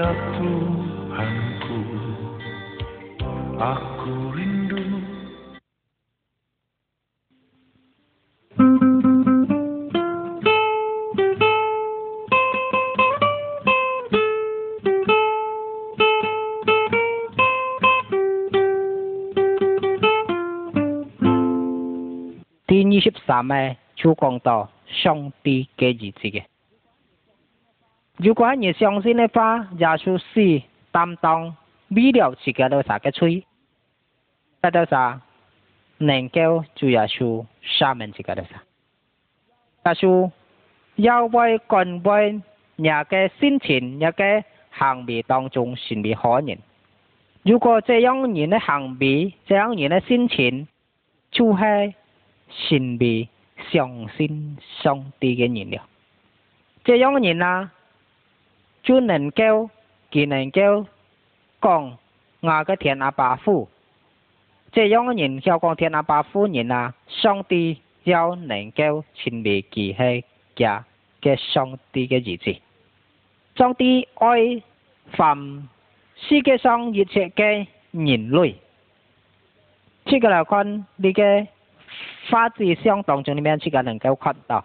[0.00, 0.48] aku
[1.12, 1.76] aku
[3.60, 4.80] aku rindu
[22.70, 24.64] Tin 23 mai, Chu Quang To
[25.04, 26.40] Song Ti Kế Dị Chị
[28.22, 31.56] 如果你相信的话，也许是担当
[31.88, 33.42] 不了自己的那个罪，
[34.60, 35.22] 得到啥
[35.96, 37.24] 能够主也是
[37.62, 38.62] 上面这个的啥，
[39.82, 40.06] 但是
[40.96, 42.42] 要为改变
[42.76, 46.54] 你的心情、你嘅行为当中，是不可能。
[47.42, 50.68] 如果这样人的行为、这样人的心情，
[51.30, 51.94] 就是
[52.68, 53.26] 成为
[53.72, 55.82] 相信上帝嘅人了，
[56.84, 57.72] 这样人啊。
[58.82, 59.70] 就能够，
[60.10, 60.86] 给能够
[61.60, 61.98] 讲
[62.40, 62.98] 那个天
[63.44, 63.68] 父，
[64.72, 65.90] 这样的人要讲天
[66.30, 69.94] 父，人啊，上帝要能够成为自己
[70.56, 70.84] 家
[71.20, 72.60] 给上帝嘅儿子，
[73.56, 74.62] 上帝爱
[75.12, 75.68] 凡
[76.16, 78.56] 世界上一切嘅人类。
[80.06, 81.46] 这个来看你嘅
[82.30, 84.64] 花枝相当中里面，这个能够看到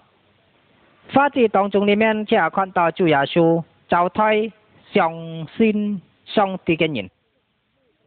[1.13, 3.62] 花枝当中里面，这系看到主耶稣。
[3.88, 4.52] chào thay
[4.95, 7.08] xong xin xong thì cái nhìn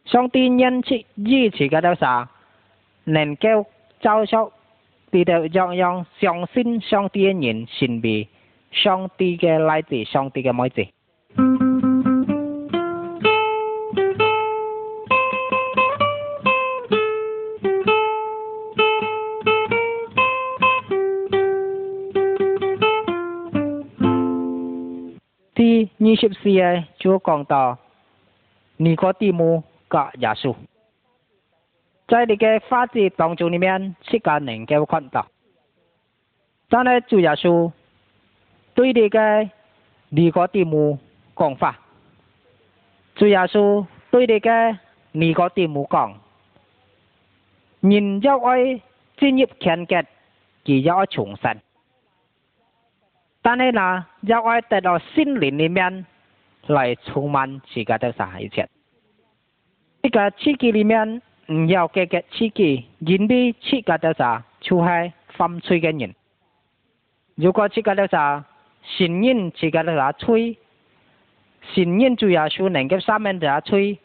[0.07, 2.27] xong thì nhân chỉ duy trì cái đó sao
[3.07, 3.65] nên kêu
[4.03, 4.51] cháu sau
[5.13, 8.27] thì đều dòng dòng xong xin xong cái nhìn xin bị
[8.73, 10.83] xong thì cái lại thì xong thì cái mọi gì
[26.09, 27.77] 二十四页就讲到
[28.79, 30.55] 尼个题目甲耶稣，
[32.09, 35.27] 在你个法子当中里面，世间能够看到。
[36.71, 37.71] 但然，主耶稣
[38.75, 39.51] 对你个
[40.09, 40.99] 尼个题目
[41.37, 41.79] 讲法，
[43.17, 44.79] 主耶稣对你个
[45.13, 46.19] 尼个题目讲，
[47.81, 48.81] 人要爱
[49.19, 50.03] 天主虔敬，
[50.65, 51.61] 就要重神。
[53.43, 56.07] 但系呢，要爱带到心灵里面
[56.67, 58.69] 来充满自己的啥一切。
[60.03, 61.23] 一个契机里面，
[61.53, 66.15] 唔要积极契机因为自己的啥，就系犯罪嘅人。
[67.37, 68.45] 如果自己的啥，
[68.97, 70.57] 承认自己的啥吹，
[71.75, 73.99] 承认主要所能够上面底啥吹，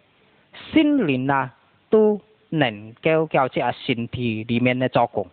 [0.72, 1.56] 心灵啊
[1.90, 2.20] 都
[2.50, 5.28] 能够叫这身体里面嘅做工。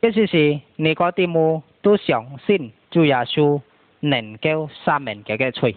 [0.00, 1.62] 即时是，你个啲目。
[1.82, 3.60] 都相信主耶穌
[4.00, 5.74] 能夠赦免佢嘅罪。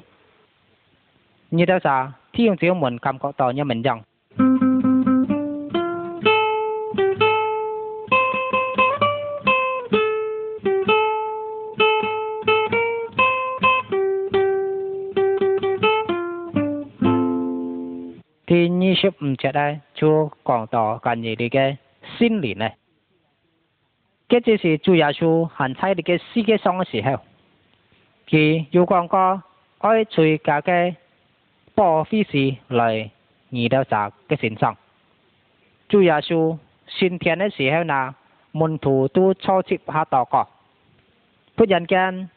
[1.49, 1.89] 呢度就
[2.31, 4.01] 弟兄姊妹感覺到一文章。
[18.47, 21.77] 第二十五節咧，就講到關於呢個
[22.17, 22.75] 心理咧。
[24.31, 27.19] 这就是朱亚稣行在那个世界上的时候，
[28.29, 29.43] 佢有讲过，
[29.79, 30.95] 爱在家个
[31.75, 33.11] 暴风时来
[33.49, 34.77] 遇到啥个身上。
[35.89, 36.57] 朱亚稣
[36.87, 38.15] 春天的时候呢，
[38.53, 40.47] 门徒都初次下岛个，
[41.55, 42.29] 不然间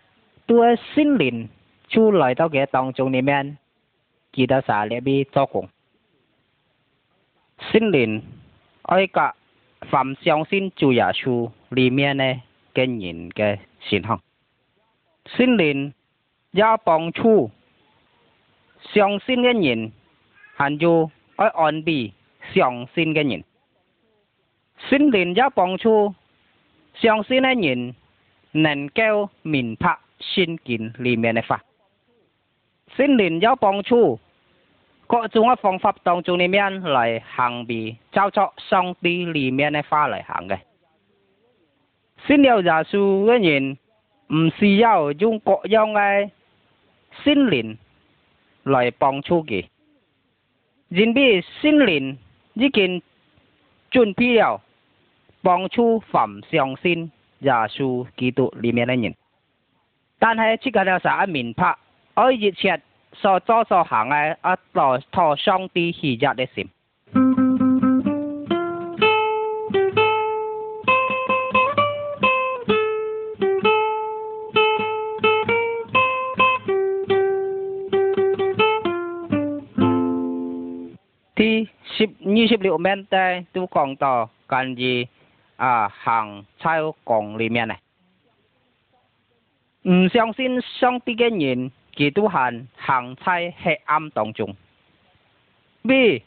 [0.49, 1.49] 都个森林
[1.89, 3.57] 出来到这个当中里面，
[4.35, 5.69] 遇到啥个别做工，
[7.71, 8.21] 心林，
[8.83, 9.33] 爱讲。
[9.91, 12.25] 凡相信主耶穌裏面呢
[12.75, 14.21] 嘅人嘅善行，
[15.27, 15.93] 聖靈
[16.53, 17.51] 也幫助
[18.93, 19.93] 相信嘅人，
[20.57, 22.13] 還有愛安慰
[22.53, 23.45] 相信嘅人。
[24.89, 26.15] 聖靈也幫助
[27.01, 27.95] 相信嘅人
[28.53, 31.63] 能夠明白聖經裏面嘅法。
[32.97, 34.19] 聖靈也幫助。
[35.07, 40.59] 各种嘅方法当中里面嚟行為，照作上帝里面嘅法嚟行嘅。
[42.27, 42.89] 信了耶穌
[43.25, 43.77] 嘅人
[44.29, 46.31] 唔需要用各樣嘅
[47.23, 47.77] 心靈
[48.65, 49.67] 嚟幫助佢，
[50.89, 52.17] 因為心靈
[52.55, 53.03] 已經
[53.91, 54.63] 準備了
[55.43, 59.15] 幫助凡相信耶穌基督裏面嘅人。
[60.19, 61.77] 但係呢個就係一面拍，
[62.15, 62.81] 而熱切。
[63.15, 66.69] 所做所行嘅啊，來托上帝喜悅的心。
[81.37, 85.07] 第十二十六面咧都講到關於
[85.57, 87.79] 啊行差工裏面咧，
[89.93, 91.71] 唔相信上帝嘅人。
[91.97, 94.57] 基督行行喺黑暗當中。
[95.83, 96.23] B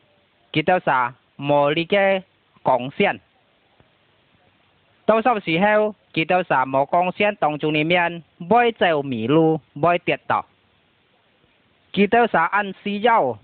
[0.53, 2.23] 見到啥無力嘅
[2.63, 3.19] 光線，
[5.05, 10.45] 多數時候見到啥無光線當中裡面，會走迷路，會跌倒。
[11.93, 13.37] 見到啥按需要，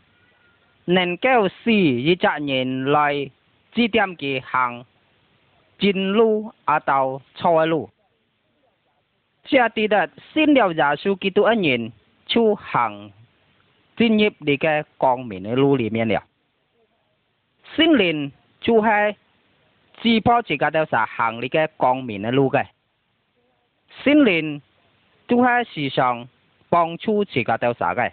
[0.85, 3.31] 能夠是一隻人來
[3.73, 4.85] 指點佢行
[5.79, 7.89] 正路啊到錯路。
[9.45, 11.91] 下啲嘅信了耶穌基督嘅人。
[12.33, 13.13] 就很
[13.95, 16.23] 进入你嘅光明嘅路里面了。
[17.75, 19.15] 心灵就係
[20.01, 22.65] 直播自己都是行你嘅光明嘅路嘅，
[24.03, 24.59] 心灵
[25.27, 26.27] 就係時常
[26.69, 28.11] 幫助自己都是嘅，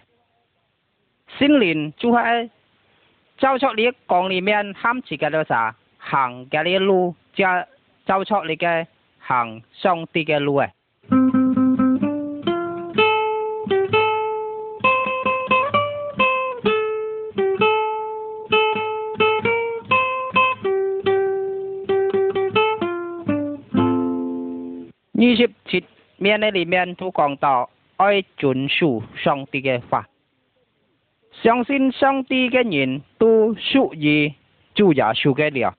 [1.39, 2.47] 心灵就係
[3.39, 5.47] 走出你光里面，喊自己都是
[5.97, 7.41] 行嘅呢路，即
[8.05, 8.85] 走出你嘅
[9.17, 10.69] 行上帝嘅路嘅。
[26.21, 27.67] 面的里面都讲到
[27.97, 30.07] 爱遵守上帝嘅法，
[31.41, 34.31] 相信上帝嘅人都属于
[34.75, 35.73] 主耶穌嘅了。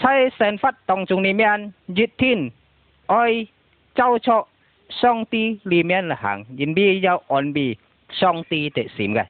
[0.00, 2.50] 在神法当中里面，一天
[3.06, 3.46] 爱
[3.94, 4.32] 照出
[4.88, 7.76] 上帝里面嚟行，因為要安備
[8.08, 9.26] 上帝的心嘅。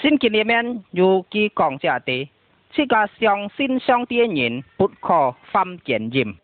[0.00, 2.30] 聖經裏面有記講者地，
[2.72, 6.34] 即個相信上帝嘅人不可犯奸淫，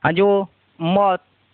[0.00, 0.48] 還有
[0.78, 1.18] 唔好。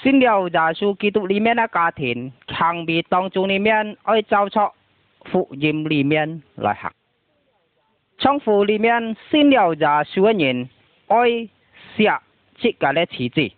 [0.00, 4.58] 新了耶稣基督里面，家庭常被当中里面爱照出
[5.26, 6.90] 福音里面来行。
[8.18, 10.68] 从夫里面新了稣说人
[11.08, 11.28] 爱
[11.94, 12.08] 惜
[12.56, 13.50] 自己的妻子，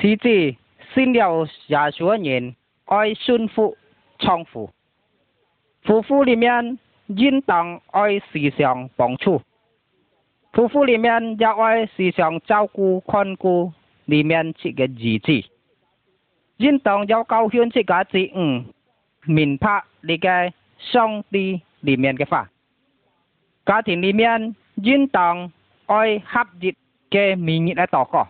[0.00, 0.54] 妻子
[0.94, 2.54] 新了稣说人
[2.86, 3.76] 爱顺服
[4.20, 4.70] 从夫，
[5.84, 6.78] 夫妇里面
[7.08, 9.40] 应当爱时想帮助，
[10.52, 13.72] 夫妇里面也爱时想照顾看顾。
[14.06, 15.44] 里面这个机制。
[16.56, 18.64] 人当要高兴这个字，嗯，
[19.26, 22.48] 明白那个上帝里面的话。
[23.66, 25.52] 家庭里面人当
[25.86, 26.74] 爱合一
[27.10, 28.26] 嘅名义来祷告。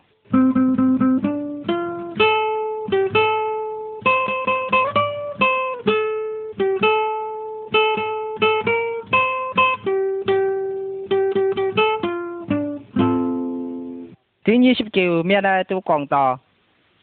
[14.67, 16.25] ยี่สิบเก้าเมียนตัวกองต่อ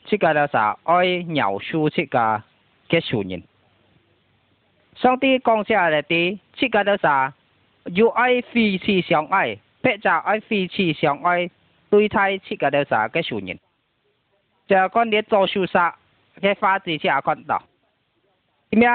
[0.05, 2.43] 这个呢是爱描述这个
[2.89, 3.41] 结束人。
[4.97, 7.07] 上帝讲下来的，这个呢是
[7.95, 11.49] 有爱彼此相爱，别在爱彼此相爱，
[11.89, 13.57] 对待这个呢是结束人。
[14.67, 15.95] 这个你做修啥？
[16.41, 17.61] 嘅法子下看到，
[18.71, 18.89] 一面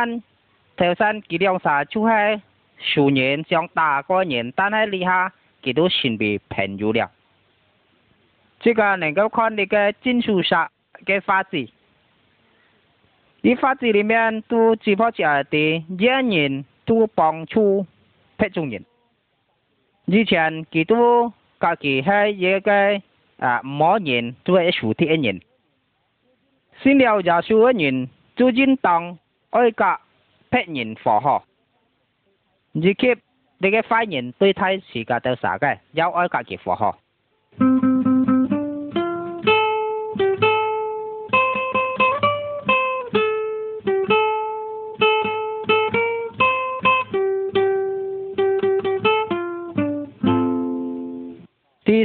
[0.77, 2.43] 头先佢两啥就系
[2.81, 7.11] 熟人相打个人，但系你下佢都成为朋友了。
[8.61, 10.55] 這個能夠看你嘅金屬石
[11.05, 11.69] 嘅發質，
[13.43, 17.87] 啲發質裡面都只不過係啲演員都幫助
[18.37, 18.85] 品種人。
[20.07, 25.41] 以前佢都家己係一個啊某人做一數啲人，
[26.83, 29.19] 先了廿數一人最近當
[29.51, 30.01] 愛甲
[30.51, 31.45] 品人符號，
[32.75, 33.17] 而且
[33.59, 36.99] 你嘅發言對睇時間都啥嘅，有愛家嘅符號。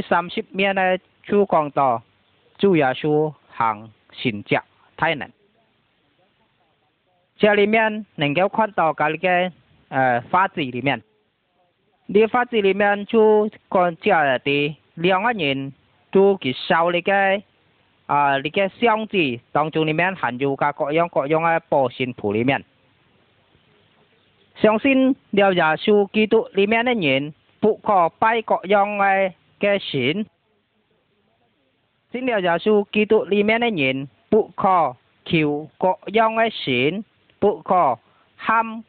[0.08, 2.02] 三十面的主讲道，
[2.58, 4.62] 主亚书行神教
[4.96, 5.30] 太难。
[7.36, 9.52] 这里面能够看到各个
[9.88, 11.02] 呃法子里面，
[12.06, 15.72] 你法子里面就讲这的两个人
[16.10, 17.12] 都给烧那个
[18.06, 19.16] 啊那个箱子
[19.52, 22.62] 当中里面含有个各样各样的保险谱里面。
[24.60, 29.32] 相信了亚书给到里面的人不可拜各样的。
[29.64, 30.22] cái xin
[32.12, 34.94] xin điều giáo sư kỹ tụ li mẹ này nhìn bụ kho
[35.24, 37.00] kiểu có dòng cái xin
[37.40, 37.96] bụ kho
[38.36, 38.80] ham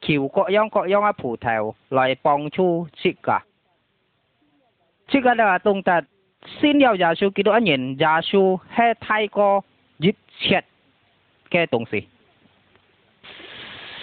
[0.00, 3.44] kiểu có dòng có dòng cái phụ thảo lại bằng chu chị cả
[5.12, 6.04] chị cả là tông tật
[6.62, 9.60] xin điều giáo sư kỹ tụ nhìn giáo sư hay thay co
[9.98, 10.14] dịp
[10.50, 10.60] chết
[11.50, 11.98] cái đồng gì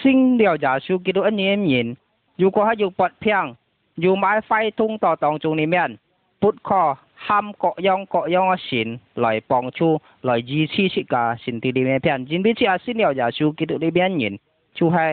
[0.03, 1.93] xin điều giáo sư kỹ tụ nhìn
[2.37, 3.53] dù có hay dù bật piang
[3.97, 5.95] dù mãi phai thung tỏ tổng chung này miệng
[6.41, 6.81] ปุดคอ
[7.27, 8.87] ห้ามเกาะยองเกาะยองสิน
[9.23, 9.87] ลอยปองชู
[10.27, 14.33] ลอยยีชีชิกาสินตีดีเมียเพียนจินพิชิอาสิเนียวยาชูกิตุดีเบียนยิน
[14.77, 15.05] ชูให้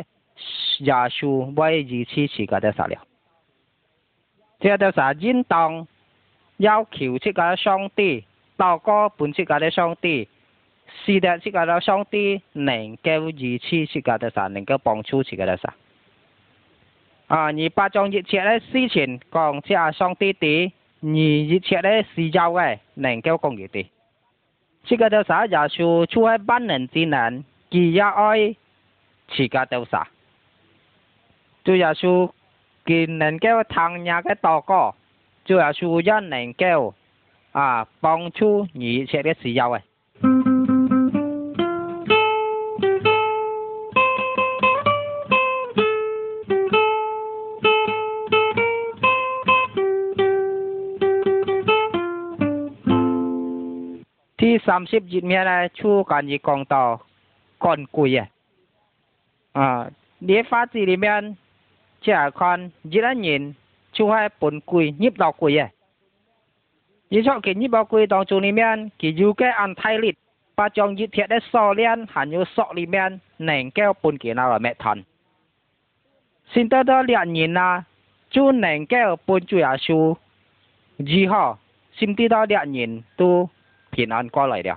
[0.89, 3.03] ยาชูไว้ยีชีชิกาเดสาเลียว
[4.59, 5.70] เจ้าเดสาจินตอง
[6.64, 8.11] 要求ชิกาช่องตี
[8.61, 10.16] ต่อก็ปุ่นชิกาเดช่องตี
[11.03, 15.75] 是的，这个老兄弟能够支持这个的啥，能够帮助这个的啥。
[17.27, 20.72] 啊，你把中一切的事情讲这兄弟的，
[21.07, 23.87] 你以前咧是有嘅，能夠講嘅啲。
[24.87, 28.57] 這個調查也是出喺班人之難，佢也愛
[29.29, 30.09] 自家調查。
[31.65, 32.07] 主要是
[32.87, 34.95] 佢能夠聽人嘅禱告，
[35.45, 36.95] 主要是也能夠
[37.53, 39.83] 啊幫助你以前嘅需要嘅。
[54.55, 56.83] ที่สามสิบจิตเมียนะชูการยีกองต่อ
[57.65, 58.27] ก่อนกุยอ่ะ
[59.57, 59.67] อ่า
[60.25, 61.25] เดี๋ยวฟ้าจีริเมียน
[62.03, 62.59] เจ้าคอน
[62.93, 63.43] ยีละเย็น
[63.95, 65.67] ชูให้ปนกุยยิบดอกกุยอ่ะ
[67.13, 70.17] ยี่ชอบกินยิบดอกกุยตองจูริเมียนกี่ยูแกอันไทยลิด
[70.57, 73.11] ปาจองยิเทียได้ซอเลียนหันยูซอริเมียน
[73.43, 74.99] แหน่งแก้วปนกี่นาละแม่ทัน
[76.53, 77.71] ซินเตอร์เดเลียนยินนะ
[78.35, 79.99] จูแหน่งแก้วปนจุยอาชู
[81.11, 81.43] ยี่ห้อ
[81.97, 83.35] ซิมตีดอเลียนยินตัว
[83.97, 84.74] thì nó qua lại được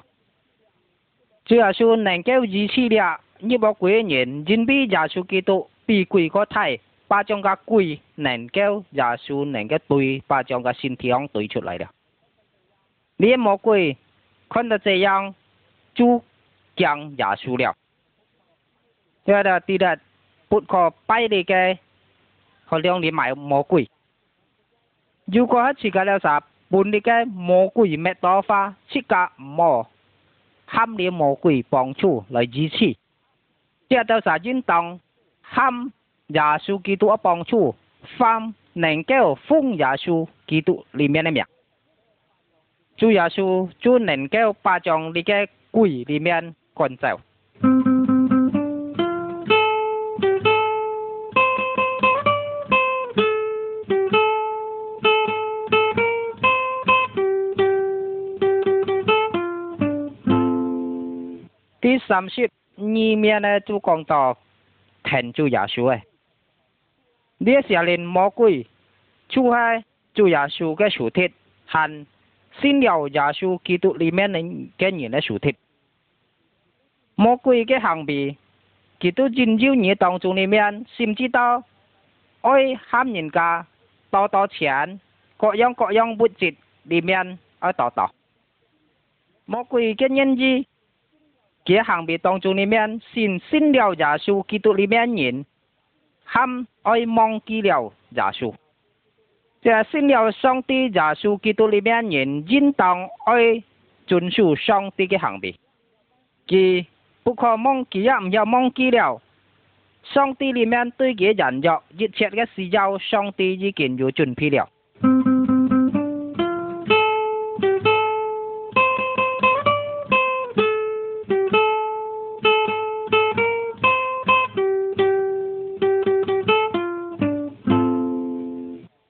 [1.46, 4.76] chứ à su nàng kéo gì chi đi à như bao quế nhìn dân bi
[4.92, 6.78] giả su kỳ tụ bị quỷ có thai
[7.10, 10.96] ba trong các quỷ nàng kéo giả su nàng kéo tùy ba trong các sinh
[10.96, 11.86] thiong tùy 出来的
[13.18, 13.98] 你魔鬼
[14.50, 15.34] 看到这样
[15.96, 16.22] 就
[16.76, 17.76] 讲耶稣了。
[19.26, 20.00] 第二的第二，
[20.48, 21.76] 不可拜那个
[22.66, 23.90] 和两里买魔鬼。
[25.26, 26.40] 如果他去干了啥？
[26.70, 29.88] 本地嘅蘑菇咩多发，自家无，
[30.66, 32.96] 喊了蘑菇帮助来支持。
[33.90, 35.00] 接着啥菌当，
[35.42, 35.74] 喊
[36.28, 37.74] 耶稣基督啊帮助，
[38.18, 41.44] 翻能够封耶稣基督里面嘅命。
[42.98, 47.22] 主耶稣做能够把将你嘅鬼里面干走。
[62.08, 64.38] 三十二面呢，就讲到
[65.04, 66.02] 天就耶稣诶，
[67.38, 68.66] 你是连魔鬼
[69.28, 69.84] 就海
[70.14, 71.30] 就耶稣个手贴，
[71.66, 72.08] 含
[72.62, 75.54] 新了耶稣基督里面人个人个手贴，
[77.16, 78.38] 魔鬼嘅行为，
[79.02, 81.62] 基督拯救你当中里面，甚至到
[82.40, 83.68] 爱喊人家
[84.10, 85.02] 多多钱，
[85.36, 88.14] 各样各样物质里面来得到，
[89.46, 90.66] 魔鬼嘅人己。
[91.68, 95.46] 佢行喺当中里面信信了耶稣基督里面人，
[96.24, 98.54] 喊爱忘记了耶稣。
[99.62, 103.62] 即系信了上帝耶稣基督里面人，应当爱
[104.06, 105.60] 遵守上帝的行为。
[106.48, 106.86] 佢
[107.24, 109.22] 不可忘记也唔要忘记了。
[110.06, 114.70] 上帝里面对佢人若一切嘅事，要上帝已经有准备了。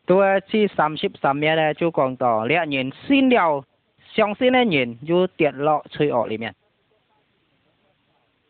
[0.07, 3.63] tôi chỉ sắm ship sắm mẹ này chú còn tỏ lẽ nhìn xin điều
[4.13, 6.51] xong xin này nhìn chú tiện lọ chơi ở 里面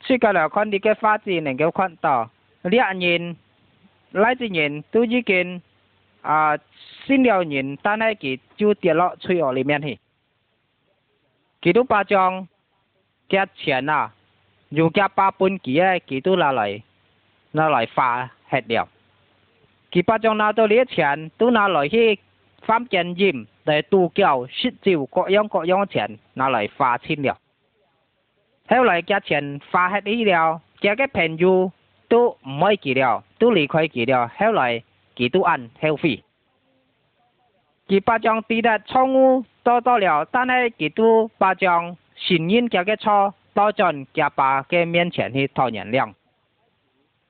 [0.07, 2.27] chỉ cần là con đi cái phát gì này cái con tỏ
[2.63, 3.33] lẽ nhìn
[4.13, 5.59] lại chỉ nhìn tôi chỉ kiến
[6.21, 6.57] à
[7.07, 9.97] xin điều nhìn ta này kỳ chú tiện lọ chơi ở 里面 thì
[11.61, 12.45] kỳ tu ba trong
[13.29, 14.09] cái tiền à
[14.71, 16.81] dùng cái ba bốn kỳ ấy kỳ tu là lại
[17.53, 18.83] là lại phá hết điều
[19.91, 22.19] 佢把将拿到嚟的钱，都拿来去
[22.63, 27.37] 放金银，来道教、佛教各样各样嘅钱，拿来花钱了。
[28.67, 31.71] 后来借钱花乞底了，这个朋友
[32.09, 34.27] 都唔爱佢了，都离开佢了。
[34.35, 34.83] 后来
[35.15, 36.21] 佢都按消费，
[37.87, 46.13] 佢把将赚得错误多多了，但系佢都把将信任几个错，到转佢爸嘅面前去讨原谅，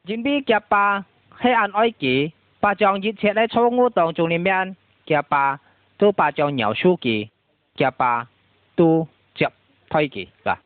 [0.05, 1.01] 因为贾爸
[1.39, 2.32] 系爱佢。
[2.68, 5.57] 八丈热切喺草屋当中里面，脚巴
[5.97, 7.32] 都八丈鸟书记，
[7.76, 8.28] 脚巴
[8.76, 9.49] 都脚
[9.89, 10.57] 推给，系嘛？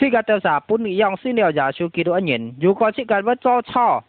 [0.00, 4.02] 呢个就系本嚟养饲料也书记度一人，如果这个唔做错，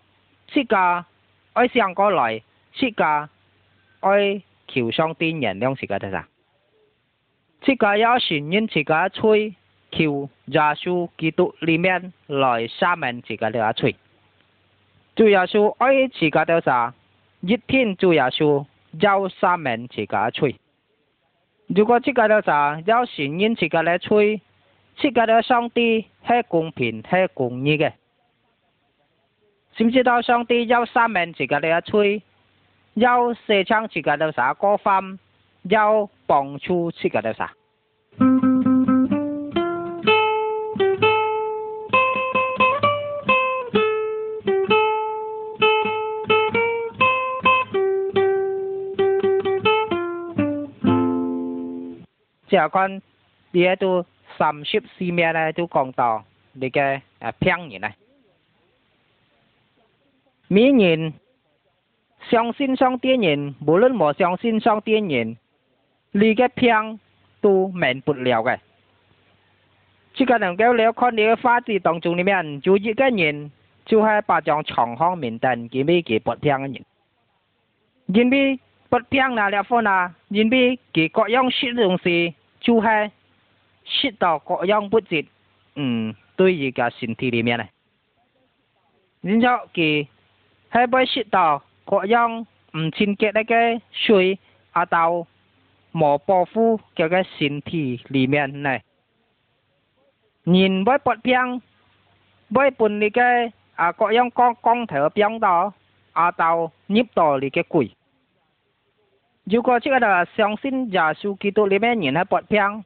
[0.47, 1.05] 这个
[1.53, 2.41] 爱上过来，
[2.73, 3.05] 这个
[3.99, 6.17] 爱求上点人谅，这个就系，
[7.61, 9.53] 这个要时呢，呢个吹
[9.91, 13.95] 求廿属记多里面来赦免呢个就系吹。
[15.22, 16.91] 做野事，爱自家做啥？
[17.41, 20.55] 一天做野事，有三名自家吹。
[21.67, 24.41] 如果自家做啥，有十人自家来吹。
[24.97, 27.93] 自家做兄弟，吃公平，吃公平的。
[29.78, 30.03] 甚至是？
[30.03, 32.24] 做兄有三名自家来吹，
[32.95, 35.19] 有四枪自家做啥歌分，
[35.61, 37.53] 有棒粗自家做啥？
[52.51, 52.99] cho con
[53.53, 54.01] bia tu
[54.39, 56.23] sầm ship si mẹ này tu còn tỏ
[56.53, 57.91] để cái à, phăng như này
[60.49, 61.11] mỹ nhìn
[62.31, 65.33] song xin song tiên nhìn bố lớn mỏ song xin song tiên nhìn
[66.13, 66.97] lì cái phăng
[67.41, 68.57] tu mệt bụt liều cái
[70.15, 72.93] chỉ cần làm kéo léo con đi phát gì tổng chúng này mẹn chú chỉ
[72.97, 73.49] cái nhìn
[73.85, 76.81] chú hai bà chồng chồng hong mình tần kiếm bi kiếm bụt phăng nhìn
[78.07, 78.41] nhìn bi
[78.91, 83.12] bụt phăng là léo phone à nhìn bi kiếm có 用使用是就係
[83.84, 85.26] 識到各樣不絕，
[85.76, 87.66] 嗯，對自己身體裡面呢，
[89.22, 90.07] 然後佢
[90.72, 92.45] 係會識到各樣
[92.78, 94.38] 唔清潔那個水
[94.72, 95.26] 啊到
[95.91, 98.78] 冇保護佢個身體裡面呢，
[100.43, 101.62] 人會不病，
[102.53, 103.22] 會本呢個
[103.76, 105.74] 啊各樣光光頭病到
[106.14, 107.91] 啊到入到呢個鬼。
[109.45, 112.81] dù có chỉ đã sáng sinh giả su kỳ tô lý mẹ nhìn hai bọt piang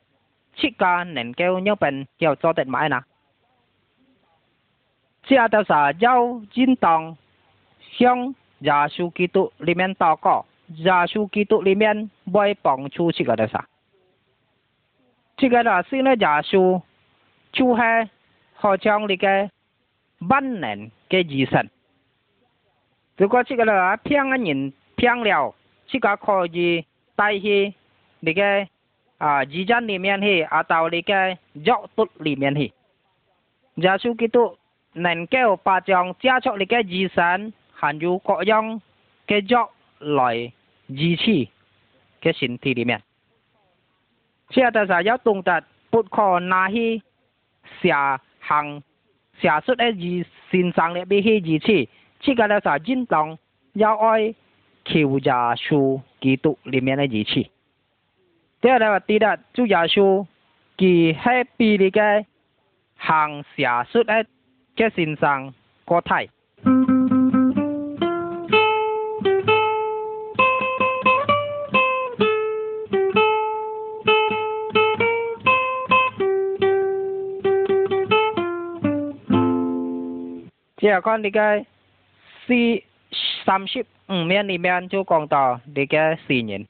[0.55, 3.01] chiếc ca nền kêu nhau bền kêu cho tận mãi nà
[5.27, 7.15] chiếc đã xả giao chín tòng
[7.99, 8.31] xiong
[8.61, 11.93] giả su kỳ tô lý mẹ tỏ cỏ giả su kỳ tô lý mẹ
[12.25, 13.59] bòi bỏng chu chiếc đã xả
[15.37, 16.81] chiếc đã xin là giả su
[17.51, 18.03] chu hai
[18.55, 19.47] họ trong lý cái
[20.19, 21.67] ban nền cái gì sẵn
[23.17, 25.53] dù có chiếc đã piang anh nhìn piang liao
[25.87, 26.81] chỉ cả khó gì
[27.15, 27.71] tay hi
[28.21, 28.65] để cái
[29.17, 32.69] à chỉ chân đi miền hi à tàu để cái dọc tốt đi, miền hi
[33.77, 34.55] giả sử cái tụ
[34.95, 38.79] nên kêu ba chồng cha cho để cái di sản hàn du có dòng
[39.27, 40.51] cái dọc lại
[40.89, 41.45] di chi
[42.21, 42.99] cái sinh thi li miền
[44.49, 46.99] chỉ là giả giáo tung tật bút khó na hi
[47.83, 47.95] xia
[48.39, 48.81] hàng
[49.41, 51.87] xia xuất ấy gì xin sang lại bị hi gì chi,
[52.21, 53.35] chỉ cái là giả chính tòng
[53.73, 54.33] giáo oi
[54.85, 57.51] 求耶稣基督里面的义气。
[58.61, 60.25] 第二呢，第二主耶稣
[60.77, 62.25] 佢喺俾你嘅
[62.97, 64.25] 行邪术嘅
[64.75, 65.53] 嘅身上
[65.85, 66.29] 個體。
[80.77, 81.65] 即係講你嘅
[82.45, 82.94] 思。
[83.45, 86.67] 三十五面里面就讲到这个死人。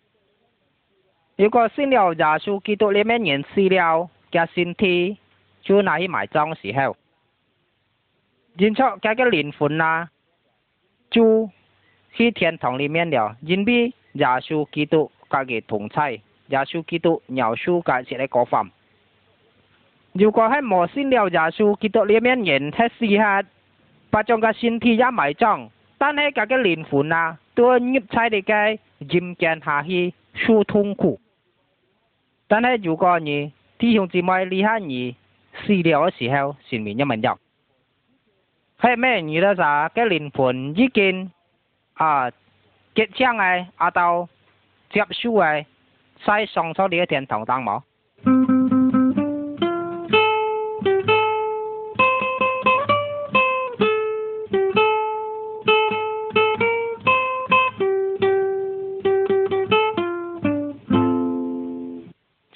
[1.37, 5.17] 如果信了耶稣基督里面人死了，嘅身体
[5.63, 6.95] 就拿去埋葬时候，
[8.55, 10.09] 认出佢嘅灵魂啊，
[11.09, 11.49] 就
[12.13, 16.21] 去天堂里面了，因为耶稣基督佢嘅同在，耶
[16.63, 18.71] 穌基督描述佢是嚟嗰份。
[20.13, 23.43] 如果喺冇信了耶穌基督里面人喺死下，
[24.09, 25.69] 把將個身體一埋葬。
[26.07, 31.19] 但系个个灵魂啊，都要入在你个人间下去受痛苦。
[32.47, 35.15] 但系如果你弟兄姊妹，你害你
[35.63, 37.39] 死了嘅时候，是没一问容
[38.83, 39.89] 系咩你都啥？
[39.95, 41.31] 嘅灵魂已经
[41.95, 42.29] 啊，
[42.93, 44.29] 结账嘅，阿到
[44.91, 45.65] 接手嘅，
[46.23, 47.81] 再上咗你嘅天堂，当冇？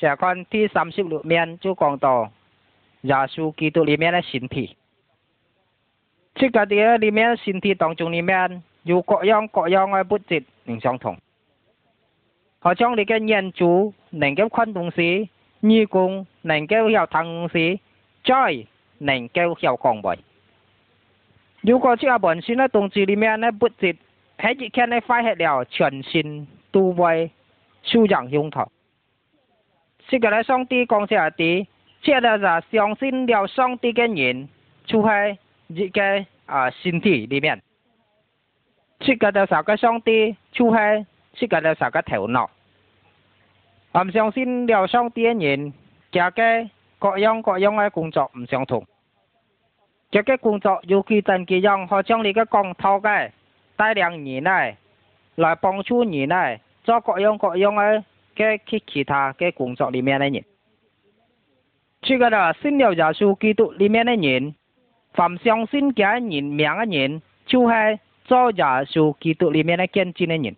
[0.04, 2.16] จากคนที่สามสิบลูกเมียนจู่กองต่อ
[3.10, 4.64] ยาสูกีตัวลิเมียนสินที
[6.38, 8.50] ชิกาเดียลิเมียนสินทีตองจงลิเมียน
[8.86, 11.16] อยู่เกาะยองเกาะยองไอ้บุตรจิตหนึ่งสองถง
[12.62, 13.72] เขาจ้องเลยแกเงียนจู
[14.20, 15.10] หนึ่งแก้วควันตรงสี
[15.70, 16.12] ยี่กง
[16.48, 17.66] หนึ่งแก้วเหี่ยวทางสี
[18.30, 18.54] จ้อย
[19.06, 20.18] หนึ่งแก้วเหี่ยวกองบ่อย
[21.66, 23.96] อยู่เกาะชื่อบ่อนสินะตรงจีลิเมียนไอ้บุตรจิต
[24.42, 26.28] ให้จีแค่ในไฟให้เดียวเฉินสิน
[26.74, 27.10] ตูไว้
[27.90, 28.66] สู้อย่างยงถอ
[30.10, 31.68] 这个个上帝公司啊，底，
[32.02, 34.50] 这个个相信了上帝嘅人，
[34.86, 35.38] 就喺
[35.68, 37.56] 伊个啊身体里面；，
[39.00, 42.50] 这个个啥个上帝就喺这个个头脑。
[43.94, 45.72] 唔相信了上帝嘅人，
[46.12, 48.84] 这个各样各样嘅工作唔相同。
[50.10, 53.30] 这个工作，尤其同佢用好强你个光头个
[53.76, 54.76] 大量人来，
[55.36, 58.04] 来帮助人来做各样各样嘅。
[58.40, 60.44] 嘅去其他嘅工作里面的人，
[62.02, 64.56] 这个的信鸟巢书记读里面的人，
[65.14, 67.76] 凡相信嘅人，命嘅人，就系
[68.24, 70.56] 做鸟巢书记读里面的坚持的人，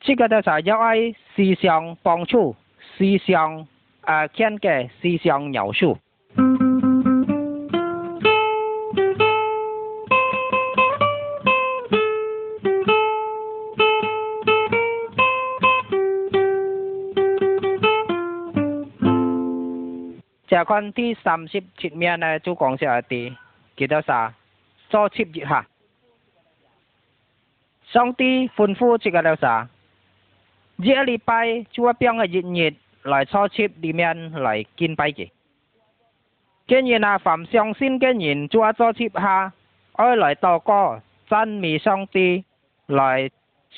[0.00, 0.96] 这个的才叫爱
[1.34, 2.54] 思想帮助
[2.96, 3.66] 思想
[4.02, 5.98] 啊，见解思想描述。
[20.60, 23.20] ียคนที่สามสิบชิดเมียในจูกองเสียตี
[23.78, 24.20] กี่ิดาสา
[24.88, 25.60] โซชิบจิฮะ
[27.94, 29.54] สองตีฟุนฟูชิกาดาสา
[30.82, 31.30] เยี่ยลีไป
[31.74, 32.74] ชัวเปียงยิดยิด
[33.06, 35.28] ไหลโซชิบดีเมียนลอยกินไปกี่
[36.66, 39.36] เกณฑ์ยินาฝั่ำซองสิ้นเกณฑ์ยินชัวโซชิบฮะ
[39.98, 40.82] อ้อยไหลตก็
[41.30, 42.26] จันมีสองตี
[42.98, 43.18] ลอย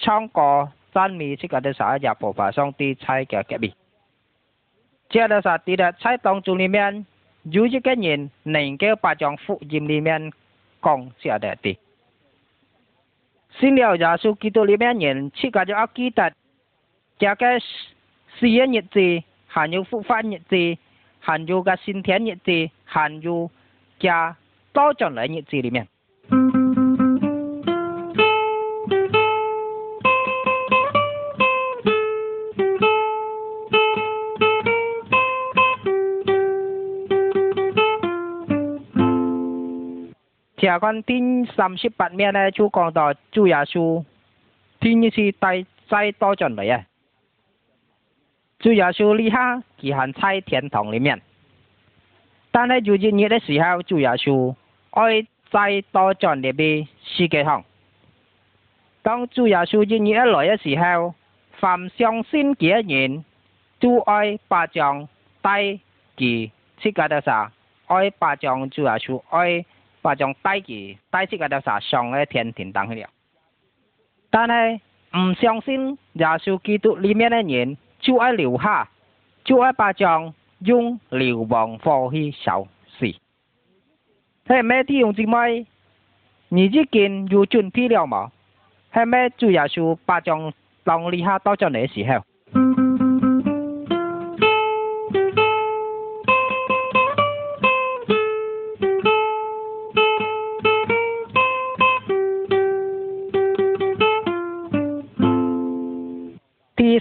[0.02, 0.50] ช่องก็
[0.94, 3.70] จันมีชิกาดาสาอย่าปอบาสองตีใช้แก่แก่บี
[5.12, 7.02] chia ra sát tí đã sai tông chung li men
[7.44, 10.30] dù chỉ cái nhìn nền kêu bà chọn phụ dìm li men
[10.80, 11.74] còn sẽ để tí
[13.60, 16.32] xin liệu giả sử Kitô li men nhìn chỉ cả cho ác kỹ tật
[17.18, 17.58] cho cái
[18.40, 20.76] siết nhiệt gì hàn như phụ phát nhiệt gì
[21.18, 23.46] hàn như cái sinh thiên nhiệt gì hàn như
[24.00, 24.32] cho
[24.72, 25.84] to chọn lại nhiệt gì li men
[40.68, 41.16] 在关第
[41.56, 44.00] 三十八面呢，就讲到主耶稣，
[44.80, 46.80] 听一次带再多准备啊。
[48.60, 49.38] 主耶稣厉害，
[49.76, 51.20] 他还在天堂里面。
[52.52, 54.54] 但在做这业的时候，主耶稣
[54.90, 57.44] 爱再多准备别丝鸡
[59.02, 61.12] 当主亚书这业来的时候，
[61.58, 63.24] 凡上新几年，
[63.80, 65.08] 朱爱把丈
[65.40, 65.76] 带
[66.16, 67.50] 几，这个的啥？
[67.88, 69.64] 爱把丈主耶稣爱。
[70.02, 70.60] 把张低
[70.94, 73.08] 字带字个条啥上去天庭当去了，
[74.30, 74.82] 但系
[75.16, 78.88] 唔相信耶稣基督里面的人就爱留下，
[79.44, 82.66] 就爱把张用流亡放去受
[82.98, 83.06] 死。
[83.06, 84.82] 系咩？
[84.82, 85.64] 弟兄姊妹，
[86.48, 88.28] 你最近有准备了冇？
[88.92, 89.30] 系咩？
[89.38, 92.24] 主耶稣把张当留下到咗那时候？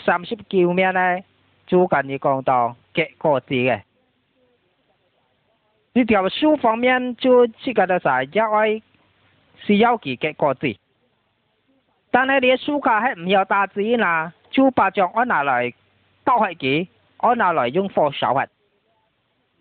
[0.06, 1.18] 三十九咩呢，
[1.68, 3.82] 就跟你讲到结果词嘅，
[5.94, 8.82] 呢条书方面就呢个就在一开，
[9.64, 10.76] 需要结果词。
[12.10, 15.72] 但系你嘅暑假系唔要打字啦，就把纸按下来
[16.24, 16.88] 打开佢，
[17.18, 18.40] 按下来用火烧笔。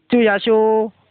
[0.08, 0.50] 主要是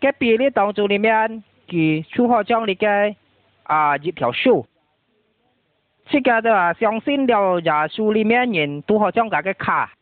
[0.01, 3.15] 隔壁啲当作里面，佢书何将你嘅
[3.63, 4.65] 啊一条数？
[6.09, 9.93] 这个的话相信了，伢书里面人都好像这个卡。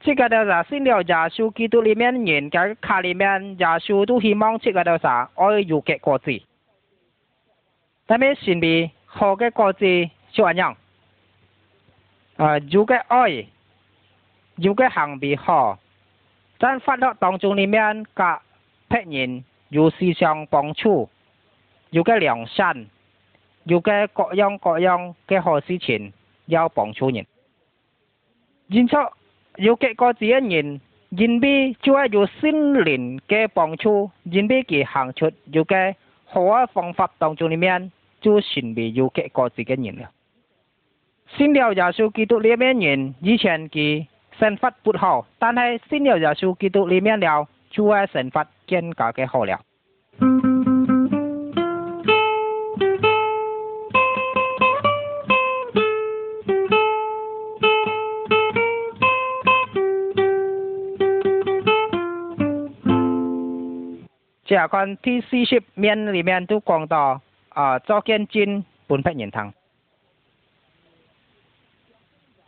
[0.00, 6.44] 这个的话，信了，伢手机都里面人个卡里面伢书都希望这个的啥爱有给国籍。
[8.06, 10.76] 但们心里好个国籍就安样，
[12.36, 13.46] 呃，有个爱，
[14.56, 15.78] 有个行为好，
[16.58, 18.40] 在发到当中里面个
[18.88, 21.08] 别人有思想帮助，
[21.90, 22.86] 有个良善。
[23.64, 26.12] 有嘅各样各样嘅好事情
[26.46, 27.26] 要帮助人。
[28.68, 28.96] 因此，
[29.56, 30.80] 有嘅个子嘅人，
[31.10, 35.94] 人比就喺做心灵嘅帮助，人比其行出有嘅
[36.24, 37.90] 好嘅方法当中里面，
[38.22, 40.10] 就成为有嘅个子嘅人了。
[41.36, 44.06] 先了耶稣基督里面人，以前佢
[44.38, 49.60] 生活不好，但系先了耶稣基督里面了，就喺生活更加嘅好了。
[64.56, 65.36] 在看第四
[65.74, 67.20] 面里面都讲到
[67.50, 69.52] 啊，赵建军本人堂。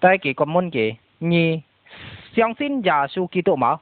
[0.00, 1.62] 再几个问题：，你
[2.34, 3.80] 相信耶稣基督吗？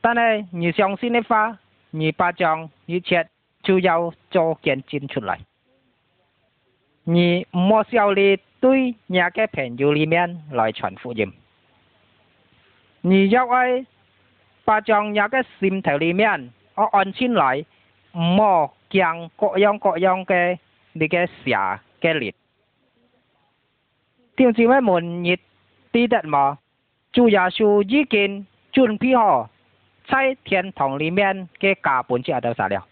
[0.00, 1.56] 但是你相信的话，
[1.90, 3.28] 你把账一切
[3.62, 5.38] 就要做建军出来。
[7.04, 8.14] 你唔效笑
[8.60, 11.32] 对你的朋友里面来传福音。
[13.02, 13.86] 你要爱
[14.64, 16.50] 把将你的心徒里面。
[16.78, 17.58] 我按千来，
[18.12, 19.02] 唔好镜，
[19.36, 20.56] 各样各样嘅
[20.92, 22.32] 你嘅蛇嘅裂，
[24.36, 25.34] 听知咩门热
[25.90, 26.56] 跌得冇？
[27.12, 29.50] 就系少一经准备好
[30.08, 32.86] 在天堂里面嘅价本值系多少？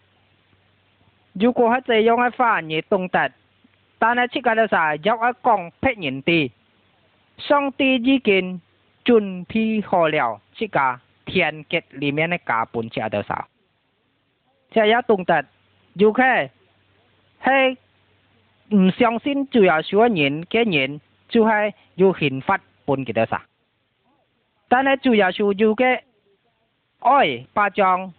[1.35, 3.31] 如果系这用个话，你冻得，
[4.01, 4.97] 但系只个系啥少？
[4.97, 6.51] 用讲别人软
[7.39, 8.61] 上帝已一
[9.05, 13.47] 准备好了料，只个天结里面嘅价本值系多少？
[14.75, 15.45] sẽ giá tùng tật
[15.95, 16.49] dù khê
[17.39, 17.77] hay
[18.71, 23.47] không 相信主要说人嘅人就係要憲法本嘅得啥，
[24.69, 26.01] 但係主要說要嘅
[26.99, 28.13] 愛八章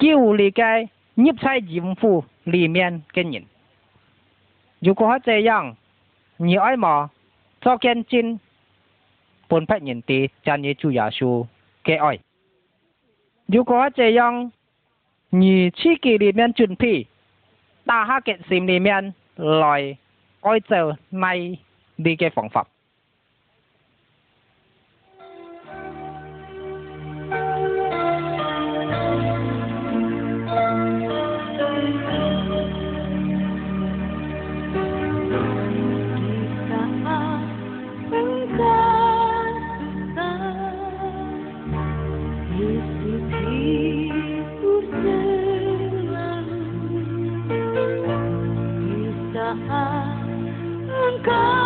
[0.00, 3.44] 叫你嘅入在政府裡面嘅人，
[4.80, 5.74] 如果係這樣，
[6.38, 7.12] 你愛麼
[7.60, 8.40] 做見證
[9.46, 11.46] 本派人哋真係主要說
[11.84, 12.18] 嘅愛，
[13.46, 14.50] 如果係這樣。
[15.30, 17.06] 你去给里面准备，
[17.84, 19.98] 大哈给心里面来
[20.40, 22.66] 按照那你嘅方法。
[51.28, 51.57] go.